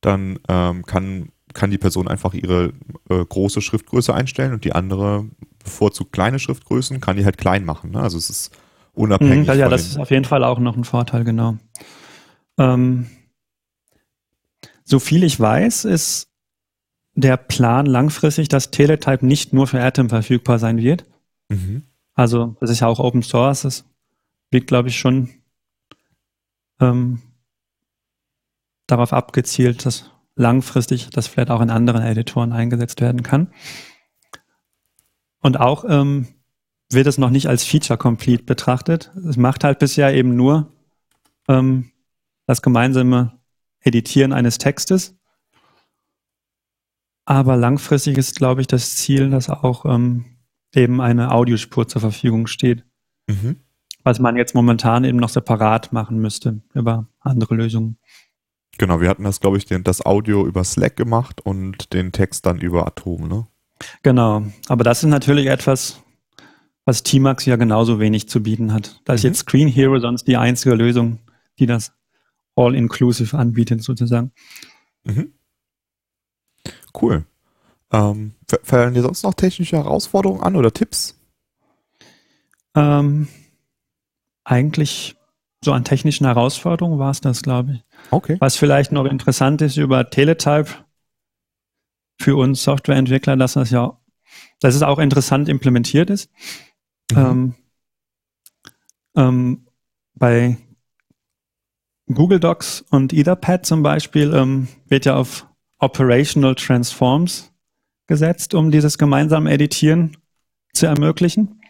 dann 0.00 0.38
ähm, 0.48 0.86
kann, 0.86 1.30
kann 1.52 1.70
die 1.70 1.78
Person 1.78 2.08
einfach 2.08 2.32
ihre 2.32 2.72
äh, 3.10 3.24
große 3.24 3.60
Schriftgröße 3.60 4.14
einstellen 4.14 4.54
und 4.54 4.64
die 4.64 4.72
andere 4.72 5.26
bevorzugt 5.62 6.12
kleine 6.12 6.38
Schriftgrößen, 6.38 7.00
kann 7.00 7.16
die 7.16 7.24
halt 7.24 7.36
klein 7.36 7.64
machen. 7.64 7.90
Ne? 7.90 8.00
Also 8.00 8.16
es 8.16 8.30
ist 8.30 8.56
unabhängig. 8.94 9.48
Mhm, 9.48 9.58
ja, 9.58 9.68
das 9.68 9.88
ist 9.88 9.98
auf 9.98 10.10
jeden 10.10 10.24
Fall 10.24 10.44
auch 10.44 10.58
noch 10.58 10.76
ein 10.76 10.84
Vorteil, 10.84 11.24
genau. 11.24 11.56
Ähm, 12.56 13.06
so 14.86 15.00
viel 15.00 15.24
ich 15.24 15.38
weiß, 15.38 15.84
ist 15.84 16.28
der 17.14 17.36
Plan 17.36 17.86
langfristig, 17.86 18.48
dass 18.48 18.70
Teletype 18.70 19.26
nicht 19.26 19.52
nur 19.52 19.66
für 19.66 19.82
Atom 19.82 20.08
verfügbar 20.08 20.58
sein 20.58 20.78
wird. 20.78 21.04
Mhm. 21.48 21.82
Also, 22.14 22.56
das 22.60 22.70
ist 22.70 22.80
ja 22.80 22.86
auch 22.86 23.00
Open 23.00 23.22
Source. 23.22 23.62
Das 23.62 23.84
wird, 24.50 24.66
glaube 24.66 24.88
ich, 24.88 24.98
schon 24.98 25.30
ähm, 26.80 27.20
darauf 28.86 29.12
abgezielt, 29.12 29.84
dass 29.84 30.10
langfristig 30.36 31.10
das 31.10 31.26
vielleicht 31.26 31.50
auch 31.50 31.60
in 31.60 31.70
anderen 31.70 32.02
Editoren 32.02 32.52
eingesetzt 32.52 33.00
werden 33.00 33.22
kann. 33.22 33.52
Und 35.40 35.58
auch 35.58 35.84
ähm, 35.88 36.28
wird 36.90 37.06
es 37.06 37.18
noch 37.18 37.30
nicht 37.30 37.48
als 37.48 37.64
Feature 37.64 37.98
Complete 37.98 38.44
betrachtet. 38.44 39.10
Es 39.28 39.36
macht 39.36 39.64
halt 39.64 39.78
bisher 39.78 40.14
eben 40.14 40.36
nur 40.36 40.72
ähm, 41.48 41.90
das 42.46 42.62
gemeinsame 42.62 43.35
Editieren 43.86 44.32
eines 44.32 44.58
Textes. 44.58 45.16
Aber 47.24 47.56
langfristig 47.56 48.18
ist, 48.18 48.36
glaube 48.36 48.60
ich, 48.60 48.66
das 48.66 48.96
Ziel, 48.96 49.30
dass 49.30 49.48
auch 49.48 49.84
ähm, 49.84 50.24
eben 50.74 51.00
eine 51.00 51.32
Audiospur 51.32 51.88
zur 51.88 52.00
Verfügung 52.00 52.46
steht. 52.46 52.84
Mhm. 53.26 53.56
Was 54.04 54.20
man 54.20 54.36
jetzt 54.36 54.54
momentan 54.54 55.04
eben 55.04 55.18
noch 55.18 55.28
separat 55.28 55.92
machen 55.92 56.18
müsste 56.18 56.62
über 56.74 57.08
andere 57.20 57.56
Lösungen. 57.56 57.98
Genau, 58.78 59.00
wir 59.00 59.08
hatten 59.08 59.24
das, 59.24 59.40
glaube 59.40 59.56
ich, 59.56 59.64
den, 59.64 59.82
das 59.82 60.04
Audio 60.04 60.46
über 60.46 60.62
Slack 60.62 60.96
gemacht 60.96 61.40
und 61.40 61.92
den 61.92 62.12
Text 62.12 62.46
dann 62.46 62.60
über 62.60 62.86
Atom, 62.86 63.26
ne? 63.26 63.46
Genau, 64.02 64.42
aber 64.68 64.84
das 64.84 65.02
ist 65.02 65.10
natürlich 65.10 65.46
etwas, 65.46 66.02
was 66.84 67.02
T-Max 67.02 67.44
ja 67.44 67.56
genauso 67.56 68.00
wenig 68.00 68.28
zu 68.28 68.42
bieten 68.42 68.72
hat. 68.72 69.00
Da 69.04 69.14
ist 69.14 69.24
mhm. 69.24 69.28
jetzt 69.28 69.38
Screen 69.40 69.68
Hero 69.68 69.98
sonst 69.98 70.24
die 70.24 70.36
einzige 70.36 70.74
Lösung, 70.74 71.18
die 71.58 71.66
das 71.66 71.92
all-inclusive 72.56 73.36
anbietet, 73.36 73.82
sozusagen. 73.82 74.32
Mhm. 75.04 75.32
Cool. 77.00 77.24
Ähm, 77.92 78.34
fallen 78.62 78.94
dir 78.94 79.02
sonst 79.02 79.22
noch 79.22 79.34
technische 79.34 79.76
Herausforderungen 79.76 80.42
an 80.42 80.56
oder 80.56 80.72
Tipps? 80.72 81.16
Ähm, 82.74 83.28
eigentlich 84.44 85.16
so 85.64 85.72
an 85.72 85.84
technischen 85.84 86.26
Herausforderungen 86.26 86.98
war 86.98 87.10
es 87.10 87.20
das, 87.20 87.42
glaube 87.42 87.72
ich. 87.72 87.84
Okay. 88.10 88.36
Was 88.40 88.56
vielleicht 88.56 88.92
noch 88.92 89.04
interessant 89.04 89.62
ist 89.62 89.76
über 89.76 90.10
Teletype 90.10 90.70
für 92.20 92.36
uns 92.36 92.62
Softwareentwickler, 92.62 93.36
dass 93.36 93.54
das 93.54 93.70
ja, 93.70 93.98
dass 94.60 94.74
es 94.74 94.82
auch 94.82 94.98
interessant 94.98 95.48
implementiert 95.48 96.10
ist. 96.10 96.30
Mhm. 97.12 97.18
Ähm, 97.18 97.54
ähm, 99.16 99.66
bei 100.14 100.56
Google 102.12 102.40
Docs 102.40 102.84
und 102.90 103.12
Etherpad 103.12 103.66
zum 103.66 103.82
Beispiel 103.82 104.32
ähm, 104.34 104.68
wird 104.88 105.06
ja 105.06 105.16
auf 105.16 105.46
Operational 105.78 106.54
Transforms 106.54 107.52
gesetzt, 108.06 108.54
um 108.54 108.70
dieses 108.70 108.98
gemeinsame 108.98 109.50
Editieren 109.50 110.16
zu 110.72 110.86
ermöglichen. 110.86 111.60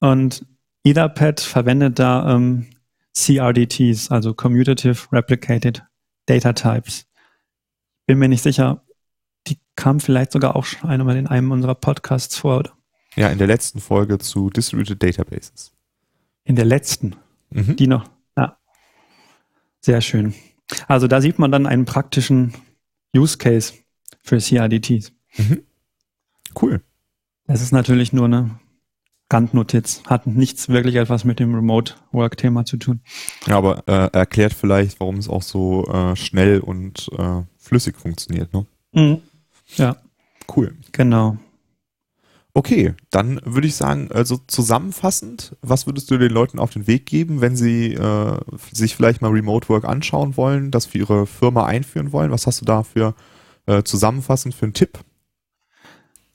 Und 0.00 0.46
Etherpad 0.84 1.40
verwendet 1.40 1.98
da 1.98 2.34
ähm, 2.34 2.66
CRDTs, 3.14 4.10
also 4.10 4.32
Commutative 4.32 5.10
Replicated 5.12 5.82
Data 6.26 6.52
Types. 6.52 7.06
Bin 8.06 8.18
mir 8.18 8.28
nicht 8.28 8.42
sicher, 8.42 8.84
die 9.48 9.58
kam 9.74 9.98
vielleicht 9.98 10.32
sogar 10.32 10.54
auch 10.54 10.64
schon 10.64 10.88
einmal 10.88 11.16
in 11.16 11.26
einem 11.26 11.50
unserer 11.50 11.74
Podcasts 11.74 12.36
vor, 12.36 12.58
oder? 12.58 12.72
Ja, 13.16 13.28
in 13.28 13.38
der 13.38 13.48
letzten 13.48 13.80
Folge 13.80 14.18
zu 14.18 14.50
Distributed 14.50 15.02
Databases. 15.02 15.72
In 16.44 16.54
der 16.54 16.64
letzten? 16.64 17.16
Mhm. 17.50 17.76
Die 17.76 17.88
noch? 17.88 18.08
Sehr 19.80 20.00
schön. 20.00 20.34
Also 20.86 21.06
da 21.06 21.20
sieht 21.20 21.38
man 21.38 21.50
dann 21.50 21.66
einen 21.66 21.84
praktischen 21.84 22.54
Use 23.14 23.38
Case 23.38 23.74
für 24.22 24.38
CRDTs. 24.38 25.12
Mhm. 25.36 25.62
Cool. 26.60 26.82
Es 27.46 27.62
ist 27.62 27.72
natürlich 27.72 28.12
nur 28.12 28.26
eine 28.26 28.58
Randnotiz, 29.30 30.02
hat 30.06 30.26
nichts 30.26 30.68
wirklich 30.68 30.96
etwas 30.96 31.24
mit 31.24 31.38
dem 31.38 31.54
Remote 31.54 31.94
Work 32.12 32.36
Thema 32.38 32.64
zu 32.64 32.78
tun. 32.78 33.00
Ja, 33.46 33.58
aber 33.58 33.82
äh, 33.86 34.10
erklärt 34.16 34.54
vielleicht, 34.54 35.00
warum 35.00 35.16
es 35.16 35.28
auch 35.28 35.42
so 35.42 35.86
äh, 35.86 36.16
schnell 36.16 36.60
und 36.60 37.10
äh, 37.16 37.42
flüssig 37.58 37.96
funktioniert, 37.96 38.52
ne? 38.54 38.66
Mhm. 38.92 39.22
Ja. 39.76 39.96
Cool. 40.54 40.74
Genau. 40.92 41.36
Okay, 42.58 42.92
dann 43.12 43.40
würde 43.44 43.68
ich 43.68 43.76
sagen, 43.76 44.10
also 44.10 44.36
zusammenfassend, 44.48 45.56
was 45.62 45.86
würdest 45.86 46.10
du 46.10 46.18
den 46.18 46.32
Leuten 46.32 46.58
auf 46.58 46.70
den 46.70 46.88
Weg 46.88 47.06
geben, 47.06 47.40
wenn 47.40 47.54
sie 47.54 47.94
äh, 47.94 48.36
sich 48.72 48.96
vielleicht 48.96 49.22
mal 49.22 49.30
Remote 49.30 49.68
Work 49.68 49.84
anschauen 49.84 50.36
wollen, 50.36 50.72
das 50.72 50.86
für 50.86 50.98
ihre 50.98 51.26
Firma 51.28 51.66
einführen 51.66 52.10
wollen? 52.10 52.32
Was 52.32 52.48
hast 52.48 52.60
du 52.60 52.64
da 52.64 52.82
für 52.82 53.14
äh, 53.66 53.84
zusammenfassend 53.84 54.56
für 54.56 54.64
einen 54.64 54.72
Tipp? 54.72 54.98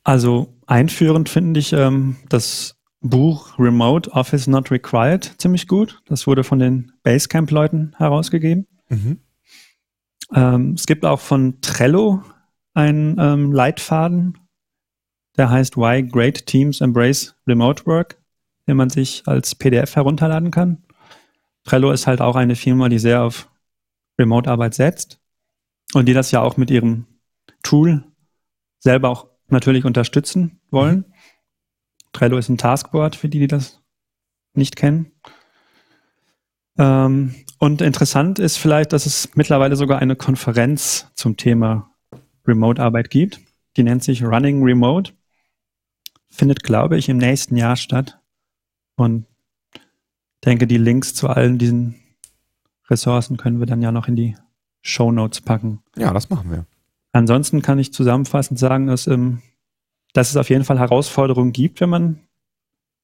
Also 0.06 0.54
einführend 0.66 1.28
finde 1.28 1.60
ich 1.60 1.74
ähm, 1.74 2.16
das 2.30 2.78
Buch 3.02 3.60
Remote 3.60 4.10
Office 4.12 4.48
Not 4.48 4.72
Required 4.72 5.36
ziemlich 5.40 5.68
gut. 5.68 6.02
Das 6.06 6.26
wurde 6.26 6.46
von 6.46 6.60
den 6.60 6.94
Basecamp-Leuten 7.04 7.96
herausgegeben. 7.98 8.66
Mhm. 8.88 9.20
Ähm, 10.34 10.72
es 10.76 10.86
gibt 10.86 11.04
auch 11.04 11.20
von 11.20 11.60
Trello 11.60 12.24
einen 12.74 13.18
ähm, 13.20 13.52
Leitfaden, 13.52 14.38
der 15.38 15.50
heißt 15.50 15.78
Why 15.78 16.04
Great 16.04 16.46
Teams 16.46 16.82
Embrace 16.82 17.36
Remote 17.48 17.86
Work, 17.86 18.18
den 18.68 18.78
man 18.78 18.90
sich 18.90 19.24
als 19.26 19.56
PDF 19.56 19.96
herunterladen 19.96 20.52
kann. 20.52 20.84
Trello 21.64 21.92
ist 21.92 22.08
halt 22.08 22.22
auch 22.22 22.36
eine 22.36 22.56
Firma, 22.56 22.90
die 22.90 23.00
sehr 23.00 23.24
auf 23.24 23.50
Remote-Arbeit 24.20 24.74
setzt 24.74 25.20
und 25.94 26.08
die 26.08 26.14
das 26.14 26.32
ja 26.32 26.42
auch 26.42 26.58
mit 26.58 26.70
ihrem 26.70 27.08
Tool 27.64 28.04
selber 28.80 29.10
auch 29.10 29.28
natürlich 29.48 29.86
unterstützen 29.86 30.60
wollen. 30.72 30.98
Mhm. 30.98 31.14
Trello 32.12 32.38
ist 32.38 32.50
ein 32.50 32.58
Taskboard 32.58 33.16
für 33.16 33.30
die, 33.30 33.40
die 33.40 33.48
das 33.48 33.82
nicht 34.54 34.76
kennen. 34.76 35.12
Ähm, 36.78 37.34
und 37.60 37.82
interessant 37.82 38.40
ist 38.40 38.58
vielleicht, 38.58 38.94
dass 38.94 39.06
es 39.06 39.36
mittlerweile 39.36 39.76
sogar 39.76 40.00
eine 40.00 40.16
Konferenz 40.16 41.08
zum 41.16 41.38
Thema 41.38 41.92
Remote-Arbeit 42.46 43.10
gibt. 43.10 43.40
Die 43.78 43.84
nennt 43.84 44.04
sich 44.04 44.24
Running 44.24 44.64
Remote 44.64 45.14
findet, 46.34 46.64
glaube 46.64 46.98
ich, 46.98 47.10
im 47.10 47.18
nächsten 47.18 47.56
Jahr 47.56 47.76
statt. 47.76 48.20
Und 48.96 49.26
denke, 50.44 50.68
die 50.68 50.78
Links 50.78 51.14
zu 51.14 51.30
allen 51.30 51.58
diesen 51.58 51.96
Ressourcen 52.90 53.38
können 53.38 53.60
wir 53.60 53.66
dann 53.66 53.82
ja 53.82 53.92
noch 53.92 54.08
in 54.08 54.16
die 54.16 54.36
Show 54.82 55.12
Notes 55.12 55.42
packen. 55.42 55.82
Ja, 55.96 56.12
das 56.12 56.30
machen 56.30 56.52
wir. 56.52 56.66
Ansonsten 57.12 57.62
kann 57.62 57.80
ich 57.80 57.94
zusammenfassend 57.94 58.60
sagen, 58.60 58.88
dass, 58.88 59.08
ähm, 59.08 59.42
dass 60.14 60.32
es 60.32 60.38
auf 60.38 60.50
jeden 60.50 60.66
Fall 60.66 60.80
Herausforderungen 60.80 61.54
gibt, 61.54 61.80
wenn 61.80 61.90
man 61.90 62.20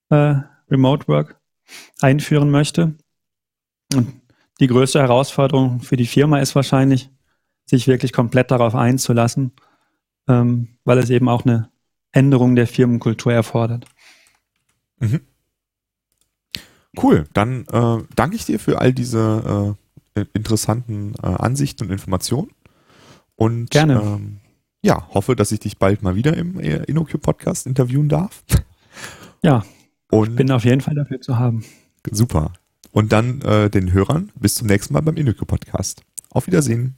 äh, 0.09 0.35
Remote 0.69 1.07
Work 1.07 1.39
einführen 2.01 2.49
möchte. 2.49 2.95
Und 3.93 4.21
die 4.59 4.67
größte 4.67 4.99
Herausforderung 4.99 5.79
für 5.81 5.95
die 5.95 6.07
Firma 6.07 6.39
ist 6.39 6.55
wahrscheinlich, 6.55 7.09
sich 7.65 7.87
wirklich 7.87 8.13
komplett 8.13 8.49
darauf 8.49 8.73
einzulassen, 8.73 9.51
ähm, 10.27 10.69
weil 10.85 10.97
es 10.97 11.11
eben 11.11 11.29
auch 11.29 11.45
eine 11.45 11.69
Änderung 12.11 12.55
der 12.55 12.67
Firmenkultur 12.67 13.33
erfordert. 13.33 13.85
Mhm. 14.99 15.21
Cool, 17.01 17.25
dann 17.33 17.65
äh, 17.71 17.97
danke 18.15 18.35
ich 18.35 18.45
dir 18.45 18.59
für 18.59 18.81
all 18.81 18.93
diese 18.93 19.77
äh, 20.15 20.25
interessanten 20.33 21.13
äh, 21.21 21.27
Ansichten 21.27 21.85
und 21.85 21.91
Informationen. 21.91 22.49
Und 23.35 23.69
Gerne. 23.69 24.01
Ähm, 24.01 24.39
ja, 24.81 25.07
hoffe, 25.13 25.35
dass 25.35 25.51
ich 25.51 25.59
dich 25.59 25.77
bald 25.77 26.01
mal 26.03 26.15
wieder 26.15 26.35
im 26.35 26.59
äh, 26.59 26.83
InnoQ 26.83 27.21
Podcast 27.21 27.67
interviewen 27.67 28.09
darf. 28.09 28.43
Ja, 29.41 29.63
Und 30.11 30.35
bin 30.35 30.51
auf 30.51 30.65
jeden 30.65 30.81
Fall 30.81 30.95
dafür 30.95 31.21
zu 31.21 31.39
haben. 31.39 31.63
super. 32.11 32.51
Und 32.91 33.13
dann 33.13 33.41
äh, 33.43 33.69
den 33.69 33.93
Hörern 33.93 34.33
bis 34.35 34.55
zum 34.55 34.67
nächsten 34.67 34.93
Mal 34.93 34.99
beim 34.99 35.15
InnoQ 35.15 35.47
Podcast. 35.47 36.01
Auf 36.29 36.47
Wiedersehen. 36.47 36.97